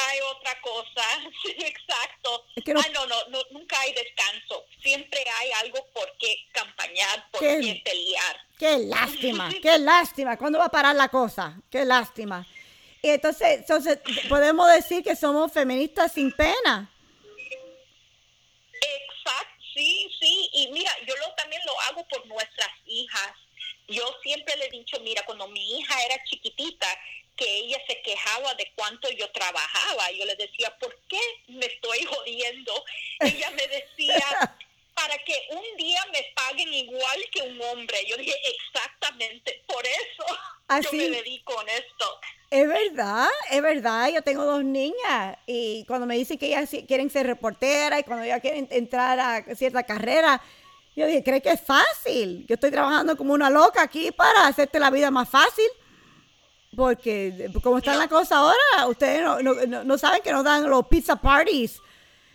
Hay 0.06 0.18
otra 0.20 0.60
cosa, 0.60 1.02
sí, 1.42 1.54
exacto. 1.58 2.44
Es 2.56 2.64
que 2.64 2.74
no- 2.74 2.80
Ah, 2.80 2.88
no, 2.92 3.06
no, 3.06 3.16
no, 3.28 3.38
nunca 3.50 3.80
hay 3.80 3.92
descanso. 3.94 4.64
Siempre 4.82 5.24
hay 5.38 5.50
algo 5.62 5.84
por 5.94 6.16
qué 6.18 6.36
campañar, 6.52 7.30
por 7.30 7.40
¿Qué? 7.40 7.58
qué 7.60 7.82
pelear. 7.84 8.36
Qué 8.58 8.78
lástima, 8.78 9.50
qué 9.62 9.78
lástima. 9.78 10.36
¿Cuándo 10.36 10.58
va 10.58 10.66
a 10.66 10.70
parar 10.70 10.94
la 10.94 11.08
cosa? 11.08 11.56
Qué 11.70 11.84
lástima. 11.84 12.46
Y 13.02 13.10
entonces, 13.10 13.58
entonces 13.60 13.98
podemos 14.28 14.70
decir 14.72 15.02
que 15.04 15.14
somos 15.16 15.52
feministas 15.52 16.12
sin 16.12 16.32
pena. 16.32 16.90
Exacto, 18.72 19.64
sí, 19.74 20.10
sí. 20.20 20.50
Y 20.52 20.68
mira, 20.72 20.90
yo 21.06 21.14
lo, 21.16 21.34
también 21.34 21.62
lo 21.66 21.80
hago 21.82 22.06
por 22.08 22.26
nuestras 22.26 22.70
hijas. 22.86 23.32
Yo 23.88 24.02
siempre 24.22 24.54
le 24.56 24.66
he 24.66 24.70
dicho, 24.70 24.98
mira, 25.00 25.22
cuando 25.24 25.48
mi 25.48 25.78
hija 25.78 25.94
era 26.04 26.22
chiquitita, 26.24 26.86
que 27.38 27.58
ella 27.58 27.78
se 27.86 28.02
quejaba 28.02 28.54
de 28.54 28.70
cuánto 28.74 29.08
yo 29.10 29.30
trabajaba. 29.30 30.10
Yo 30.12 30.26
le 30.26 30.36
decía, 30.36 30.76
¿por 30.78 30.94
qué 31.08 31.20
me 31.46 31.64
estoy 31.64 32.04
jodiendo? 32.04 32.84
Ella 33.20 33.50
me 33.52 33.66
decía, 33.68 34.26
para 34.94 35.16
que 35.24 35.34
un 35.50 35.76
día 35.76 36.04
me 36.12 36.24
paguen 36.34 36.74
igual 36.74 37.24
que 37.32 37.42
un 37.42 37.62
hombre. 37.62 38.04
Yo 38.06 38.16
dije, 38.16 38.34
exactamente, 38.44 39.62
por 39.66 39.86
eso 39.86 40.24
¿Ah, 40.66 40.80
yo 40.80 40.92
me 40.92 41.08
dedico 41.08 41.62
en 41.62 41.68
esto. 41.68 42.20
Es 42.50 42.66
verdad, 42.66 43.28
es 43.50 43.62
verdad. 43.62 44.10
Yo 44.10 44.22
tengo 44.22 44.44
dos 44.44 44.64
niñas 44.64 45.38
y 45.46 45.84
cuando 45.86 46.06
me 46.06 46.16
dicen 46.16 46.36
que 46.36 46.46
ellas 46.46 46.68
quieren 46.86 47.08
ser 47.10 47.26
reporteras 47.26 48.00
y 48.00 48.02
cuando 48.02 48.24
ellas 48.24 48.40
quieren 48.40 48.68
entrar 48.70 49.20
a 49.20 49.54
cierta 49.54 49.84
carrera, 49.84 50.42
yo 50.96 51.06
dije, 51.06 51.22
¿crees 51.22 51.42
que 51.42 51.50
es 51.50 51.60
fácil? 51.60 52.44
Yo 52.48 52.54
estoy 52.54 52.72
trabajando 52.72 53.16
como 53.16 53.32
una 53.32 53.48
loca 53.48 53.82
aquí 53.82 54.10
para 54.10 54.48
hacerte 54.48 54.80
la 54.80 54.90
vida 54.90 55.10
más 55.10 55.28
fácil. 55.28 55.66
Porque 56.78 57.50
como 57.60 57.78
está 57.78 57.96
la 57.96 58.06
cosa 58.06 58.36
ahora, 58.38 58.86
ustedes 58.86 59.20
no, 59.20 59.40
no- 59.42 59.82
no- 59.82 59.98
saben 59.98 60.22
que 60.22 60.30
nos 60.30 60.44
dan 60.44 60.70
los 60.70 60.86
pizza 60.86 61.16
parties 61.16 61.82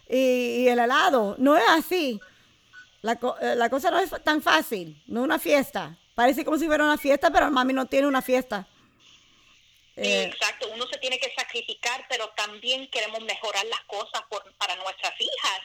y, 0.10 0.18
y 0.64 0.68
el 0.68 0.80
helado. 0.80 1.36
No 1.38 1.56
es 1.56 1.64
así. 1.70 2.20
La, 3.02 3.16
co- 3.16 3.38
eh, 3.40 3.56
la 3.56 3.70
cosa 3.70 3.90
no 3.90 4.00
es 4.00 4.12
tan 4.26 4.42
fácil, 4.42 5.02
no 5.08 5.22
es 5.22 5.24
una 5.24 5.40
fiesta. 5.40 5.98
Parece 6.14 6.44
como 6.44 6.58
si 6.58 6.66
fuera 6.66 6.84
una 6.84 6.98
fiesta, 6.98 7.32
pero 7.32 7.50
mami 7.52 7.72
no 7.72 7.86
tiene 7.86 8.06
una 8.06 8.22
fiesta. 8.22 8.68
Sí, 9.96 10.02
Eh, 10.02 10.24
exacto, 10.24 10.68
uno 10.74 10.88
se 10.88 10.98
tiene 10.98 11.20
que 11.20 11.32
sacrificar, 11.38 12.06
pero 12.10 12.28
también 12.36 12.90
queremos 12.90 13.22
mejorar 13.22 13.64
las 13.68 13.82
cosas 13.86 14.24
por- 14.30 14.52
para 14.56 14.76
nuestras 14.76 15.14
hijas. 15.22 15.60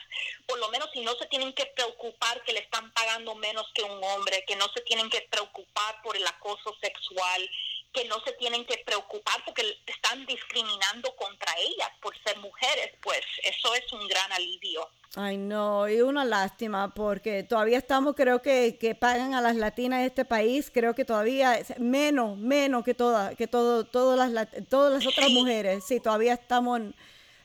Por 0.47 0.59
lo 0.61 0.69
menos 0.69 0.89
si 0.93 1.01
no 1.01 1.15
se 1.17 1.27
tienen 1.27 1.53
que 1.53 1.67
preocupar 1.75 2.45
que 2.45 2.53
le 2.53 2.61
están 2.61 2.93
pagando 2.93 3.35
menos 3.35 3.67
que 3.75 3.83
un 3.83 3.99
hombre, 4.05 4.45
que 4.47 4.55
no 4.55 4.67
se 4.75 4.83
tienen 4.83 5.09
que 5.11 5.27
preocupar 5.31 6.01
por 6.05 6.17
el 6.17 6.27
acoso 6.27 6.77
sexual, 6.81 7.51
que 7.93 8.05
no 8.07 8.21
se 8.21 8.33
tienen 8.33 8.65
que 8.67 8.79
preocupar 8.85 9.43
porque 9.45 9.63
están 9.87 10.25
discriminando 10.27 11.15
contra 11.17 11.53
ellas 11.59 11.91
por 12.03 12.15
ser 12.23 12.37
mujeres, 12.39 12.91
pues 13.03 13.21
eso 13.43 13.75
es 13.75 13.93
un 13.93 14.07
gran 14.07 14.31
alivio. 14.33 14.89
Ay, 15.17 15.39
no, 15.39 15.89
y 15.89 16.03
una 16.03 16.25
lástima 16.25 16.93
porque 16.95 17.43
todavía 17.43 17.79
estamos, 17.79 18.15
creo 18.15 18.43
que, 18.43 18.77
que 18.79 18.95
pagan 18.95 19.33
a 19.35 19.41
las 19.41 19.57
latinas 19.57 20.01
de 20.01 20.07
este 20.07 20.25
país, 20.27 20.71
creo 20.73 20.95
que 20.95 21.07
todavía 21.07 21.55
es 21.59 21.79
menos, 21.79 22.37
menos 22.37 22.85
que 22.85 22.93
todas, 22.95 23.35
que 23.35 23.47
todo, 23.47 23.85
todas 23.85 24.31
las, 24.31 24.47
todas 24.69 24.93
las 24.93 25.07
otras 25.07 25.27
Sí. 25.29 25.35
mujeres. 25.35 25.83
Sí, 25.87 25.99
todavía 25.99 26.35
estamos, 26.35 26.79
en, 26.81 26.95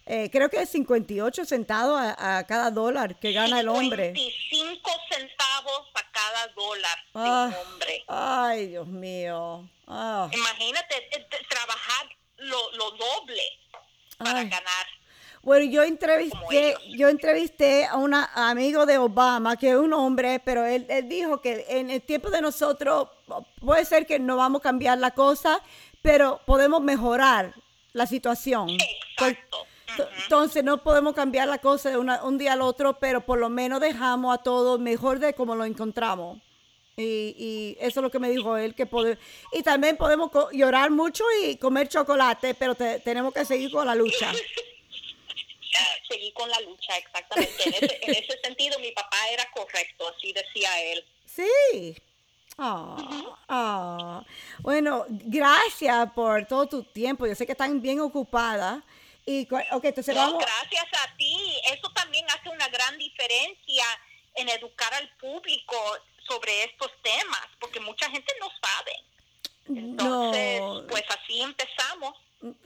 eh, 0.05 0.29
creo 0.31 0.49
que 0.49 0.65
58 0.65 1.45
centavos 1.45 1.99
a, 1.99 2.37
a 2.39 2.47
cada 2.47 2.71
dólar 2.71 3.19
que 3.19 3.31
gana 3.31 3.59
el 3.61 3.69
hombre. 3.69 4.11
25 4.11 4.91
centavos 5.09 5.87
a 5.95 6.11
cada 6.11 6.47
dólar 6.55 6.97
de 6.97 7.11
Ah, 7.15 7.49
un 7.49 7.67
hombre. 7.73 8.03
ay, 8.07 8.67
Dios 8.67 8.87
mío. 8.87 9.67
Ah, 9.87 10.29
Imagínate 10.31 10.95
eh, 11.17 11.27
trabajar 11.49 12.07
lo, 12.37 12.71
lo 12.73 12.91
doble 12.91 13.41
para 14.17 14.39
Ay. 14.39 14.49
ganar. 14.49 14.85
Bueno, 15.41 15.65
yo 15.69 15.83
entrevisté, 15.83 16.73
yo 16.97 17.09
entrevisté 17.09 17.85
a 17.85 17.97
un 17.97 18.13
amigo 18.13 18.85
de 18.85 18.97
Obama, 18.97 19.57
que 19.57 19.71
es 19.71 19.75
un 19.75 19.91
hombre, 19.91 20.39
pero 20.39 20.65
él, 20.65 20.85
él 20.89 21.09
dijo 21.09 21.41
que 21.41 21.65
en 21.67 21.89
el 21.91 22.01
tiempo 22.01 22.29
de 22.29 22.41
nosotros 22.41 23.09
puede 23.59 23.83
ser 23.83 24.05
que 24.05 24.19
no 24.19 24.37
vamos 24.37 24.59
a 24.61 24.63
cambiar 24.63 24.99
la 24.99 25.11
cosa, 25.11 25.59
pero 26.01 26.39
podemos 26.45 26.81
mejorar 26.81 27.53
la 27.91 28.05
situación. 28.07 28.69
Exacto. 28.69 29.57
to- 29.57 29.67
Entonces 30.23 30.63
no 30.63 30.81
podemos 30.83 31.13
cambiar 31.13 31.47
la 31.47 31.57
cosa 31.59 31.89
de 31.89 31.97
una- 31.97 32.23
un 32.23 32.37
día 32.37 32.53
al 32.53 32.61
otro, 32.61 32.97
pero 32.99 33.21
por 33.25 33.39
lo 33.39 33.49
menos 33.49 33.79
dejamos 33.81 34.33
a 34.37 34.41
todos 34.41 34.79
mejor 34.79 35.19
de 35.19 35.33
como 35.33 35.55
lo 35.55 35.65
encontramos. 35.65 36.39
Y, 36.95 37.35
y 37.37 37.77
eso 37.79 37.99
es 37.99 38.03
lo 38.03 38.11
que 38.11 38.19
me 38.19 38.29
dijo 38.29 38.55
él, 38.55 38.75
que 38.75 38.85
pode- 38.85 39.17
y 39.51 39.63
también 39.63 39.97
podemos 39.97 40.29
llorar 40.51 40.91
mucho 40.91 41.23
y 41.43 41.57
comer 41.57 41.87
chocolate, 41.89 42.53
pero 42.53 42.75
te- 42.75 42.99
tenemos 42.99 43.33
que 43.33 43.45
seguir 43.45 43.71
con 43.71 43.85
la 43.87 43.95
lucha. 43.95 44.31
Seguí 46.07 46.31
con 46.33 46.47
la 46.49 46.59
lucha, 46.61 46.95
exactamente. 46.97 47.63
En 47.65 47.73
ese, 47.73 47.99
en 48.03 48.11
ese 48.11 48.37
sentido, 48.43 48.77
mi 48.79 48.91
papá 48.91 49.17
era 49.31 49.43
correcto, 49.55 50.05
así 50.15 50.31
decía 50.33 50.69
él. 50.91 51.03
Sí, 51.25 51.95
Ah, 52.55 52.95
ah. 53.49 54.23
Bueno, 54.59 55.05
gracias 55.09 56.11
por 56.13 56.45
todo 56.45 56.67
tu 56.67 56.83
tiempo. 56.83 57.25
Yo 57.25 57.33
sé 57.33 57.47
que 57.47 57.53
están 57.53 57.81
bien 57.81 57.99
ocupadas. 57.99 58.83
Y, 59.25 59.47
entonces 59.83 60.15
vamos. 60.15 60.43
gracias 60.43 60.85
a 61.01 61.15
ti. 61.17 61.37
Eso 61.71 61.89
también 61.93 62.25
hace 62.29 62.49
una 62.49 62.67
gran 62.67 62.97
diferencia 62.97 63.85
en 64.35 64.49
educar 64.49 64.93
al 64.93 65.09
público 65.17 65.75
sobre 66.27 66.63
estos 66.65 66.91
temas, 67.01 67.47
porque 67.59 67.79
mucha 67.79 68.09
gente 68.09 68.33
no 68.39 68.47
sabe. 68.61 68.91
Entonces, 69.65 70.59
No. 70.61 70.87
pues 70.87 71.03
así 71.09 71.41
empezamos. 71.41 72.15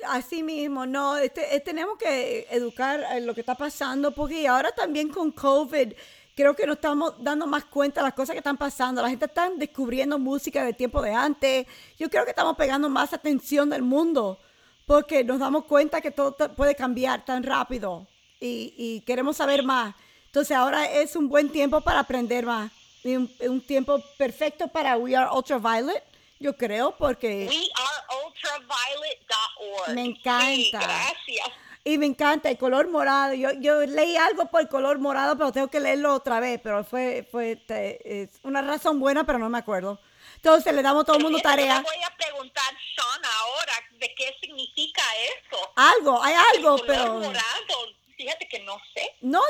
Así 0.08 0.42
mismo, 0.42 0.88
no, 0.88 1.18
este, 1.18 1.56
eh, 1.56 1.60
tenemos 1.60 2.00
que 2.00 2.48
educar 2.50 3.06
en 3.12 3.28
lo 3.28 3.36
que 3.36 3.42
está 3.42 3.54
pasando, 3.54 4.12
porque 4.12 4.48
ahora 4.48 4.72
también 4.72 5.10
con 5.10 5.32
COVID, 5.32 5.94
creo 6.36 6.56
que 6.56 6.66
nos 6.66 6.78
estamos 6.78 7.14
dando 7.24 7.46
más 7.46 7.66
cuenta 7.66 8.02
de 8.02 8.06
las 8.08 8.16
cosas 8.16 8.34
que 8.34 8.40
están 8.40 8.58
pasando. 8.58 9.04
La 9.04 9.10
gente 9.10 9.26
está 9.26 9.50
descubriendo 9.52 10.18
música 10.18 10.66
del 10.66 10.76
tiempo 10.76 11.00
de 11.02 11.14
antes. 11.14 11.68
Yo 12.00 12.10
creo 12.10 12.24
que 12.24 12.32
estamos 12.32 12.58
pegando 12.58 12.90
más 12.90 13.14
atención 13.14 13.70
del 13.70 13.84
mundo, 13.84 14.40
porque 14.88 15.24
nos 15.24 15.38
damos 15.38 15.66
cuenta 15.66 16.02
que 16.02 16.10
todo 16.12 16.34
puede 16.56 16.74
cambiar 16.76 17.24
tan 17.26 17.44
rápido 17.44 18.08
y, 18.40 18.74
y 18.78 19.02
queremos 19.02 19.38
saber 19.38 19.62
más. 19.64 19.94
Entonces 20.28 20.56
ahora 20.58 20.86
es 20.86 21.16
un 21.16 21.28
buen 21.30 21.52
tiempo 21.52 21.82
para 21.82 22.00
aprender 22.00 22.44
más. 22.46 22.72
Un, 23.04 23.32
un 23.42 23.62
tiempo 23.62 24.02
perfecto 24.18 24.68
para 24.70 24.98
We 24.98 25.16
Are 25.16 25.30
Ultraviolet, 25.32 26.04
yo 26.40 26.58
creo, 26.58 26.96
porque... 26.98 27.48
WeAreUltraviolet.org. 27.48 29.94
Me 29.96 30.04
Sí, 30.04 30.10
encanta. 30.10 30.80
gracias. 30.80 31.48
Y 31.84 31.98
me 31.98 32.06
encanta 32.06 32.50
el 32.50 32.58
color 32.58 32.90
morado. 32.90 33.34
Yo, 33.34 33.52
yo 33.54 33.82
leí 33.86 34.18
algo 34.18 34.46
por 34.48 34.60
el 34.62 34.68
color 34.68 35.00
morado, 35.00 35.38
pero 35.38 35.52
tengo 35.54 35.70
que 35.70 35.80
leerlo 35.80 36.14
otra 36.14 36.40
vez. 36.42 36.60
Pero 36.62 36.84
fue, 36.84 37.26
fue 37.32 37.62
es 38.04 38.30
una 38.44 38.62
razón 38.62 39.00
buena, 39.00 39.24
pero 39.26 39.40
no 39.40 39.48
me 39.50 39.58
acuerdo. 39.58 39.98
Entonces 40.38 40.74
le 40.74 40.82
damos 40.82 41.04
a 41.04 41.06
todo 41.06 41.18
el 41.18 41.24
mundo 41.24 41.40
yo 41.40 41.44
tarea. 41.44 41.76
le 41.76 41.82
voy 41.82 42.04
a 42.04 42.16
preguntar, 42.16 42.74
Sean, 42.96 43.26
ahora, 43.40 43.74
de 43.92 44.14
qué 44.16 44.36
significa 44.40 45.02
eso. 45.26 45.72
Algo, 45.76 46.24
hay 46.24 46.36
algo, 46.56 46.78
pero... 46.88 47.16
morado. 47.16 47.98
Fíjate 48.16 48.48
que 48.48 48.60
no 48.62 48.74
sé. 48.96 49.12
No, 49.22 49.42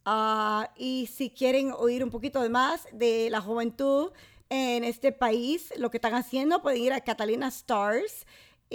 Ah, 0.05 0.71
y 0.77 1.07
si 1.07 1.31
quieren 1.31 1.71
oír 1.75 2.03
un 2.03 2.11
poquito 2.11 2.47
más 2.49 2.87
de 2.91 3.29
la 3.31 3.41
juventud 3.41 4.11
en 4.49 4.83
este 4.83 5.11
país, 5.11 5.73
lo 5.77 5.89
que 5.89 5.97
están 5.97 6.13
haciendo, 6.13 6.61
pueden 6.61 6.83
ir 6.83 6.93
a 6.93 7.01
Catalina 7.01 7.47
Stars. 7.47 8.27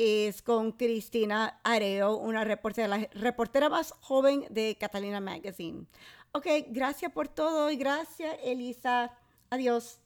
Es 0.02 0.40
con 0.40 0.72
Cristina 0.72 1.60
Areo, 1.62 2.16
una 2.16 2.42
reportera, 2.42 3.06
reportera 3.12 3.68
más 3.68 3.92
joven 4.00 4.46
de 4.48 4.78
Catalina 4.80 5.20
Magazine. 5.20 5.84
Ok, 6.32 6.46
gracias 6.68 7.12
por 7.12 7.28
todo 7.28 7.70
y 7.70 7.76
gracias, 7.76 8.34
Elisa. 8.42 9.14
Adiós. 9.50 10.00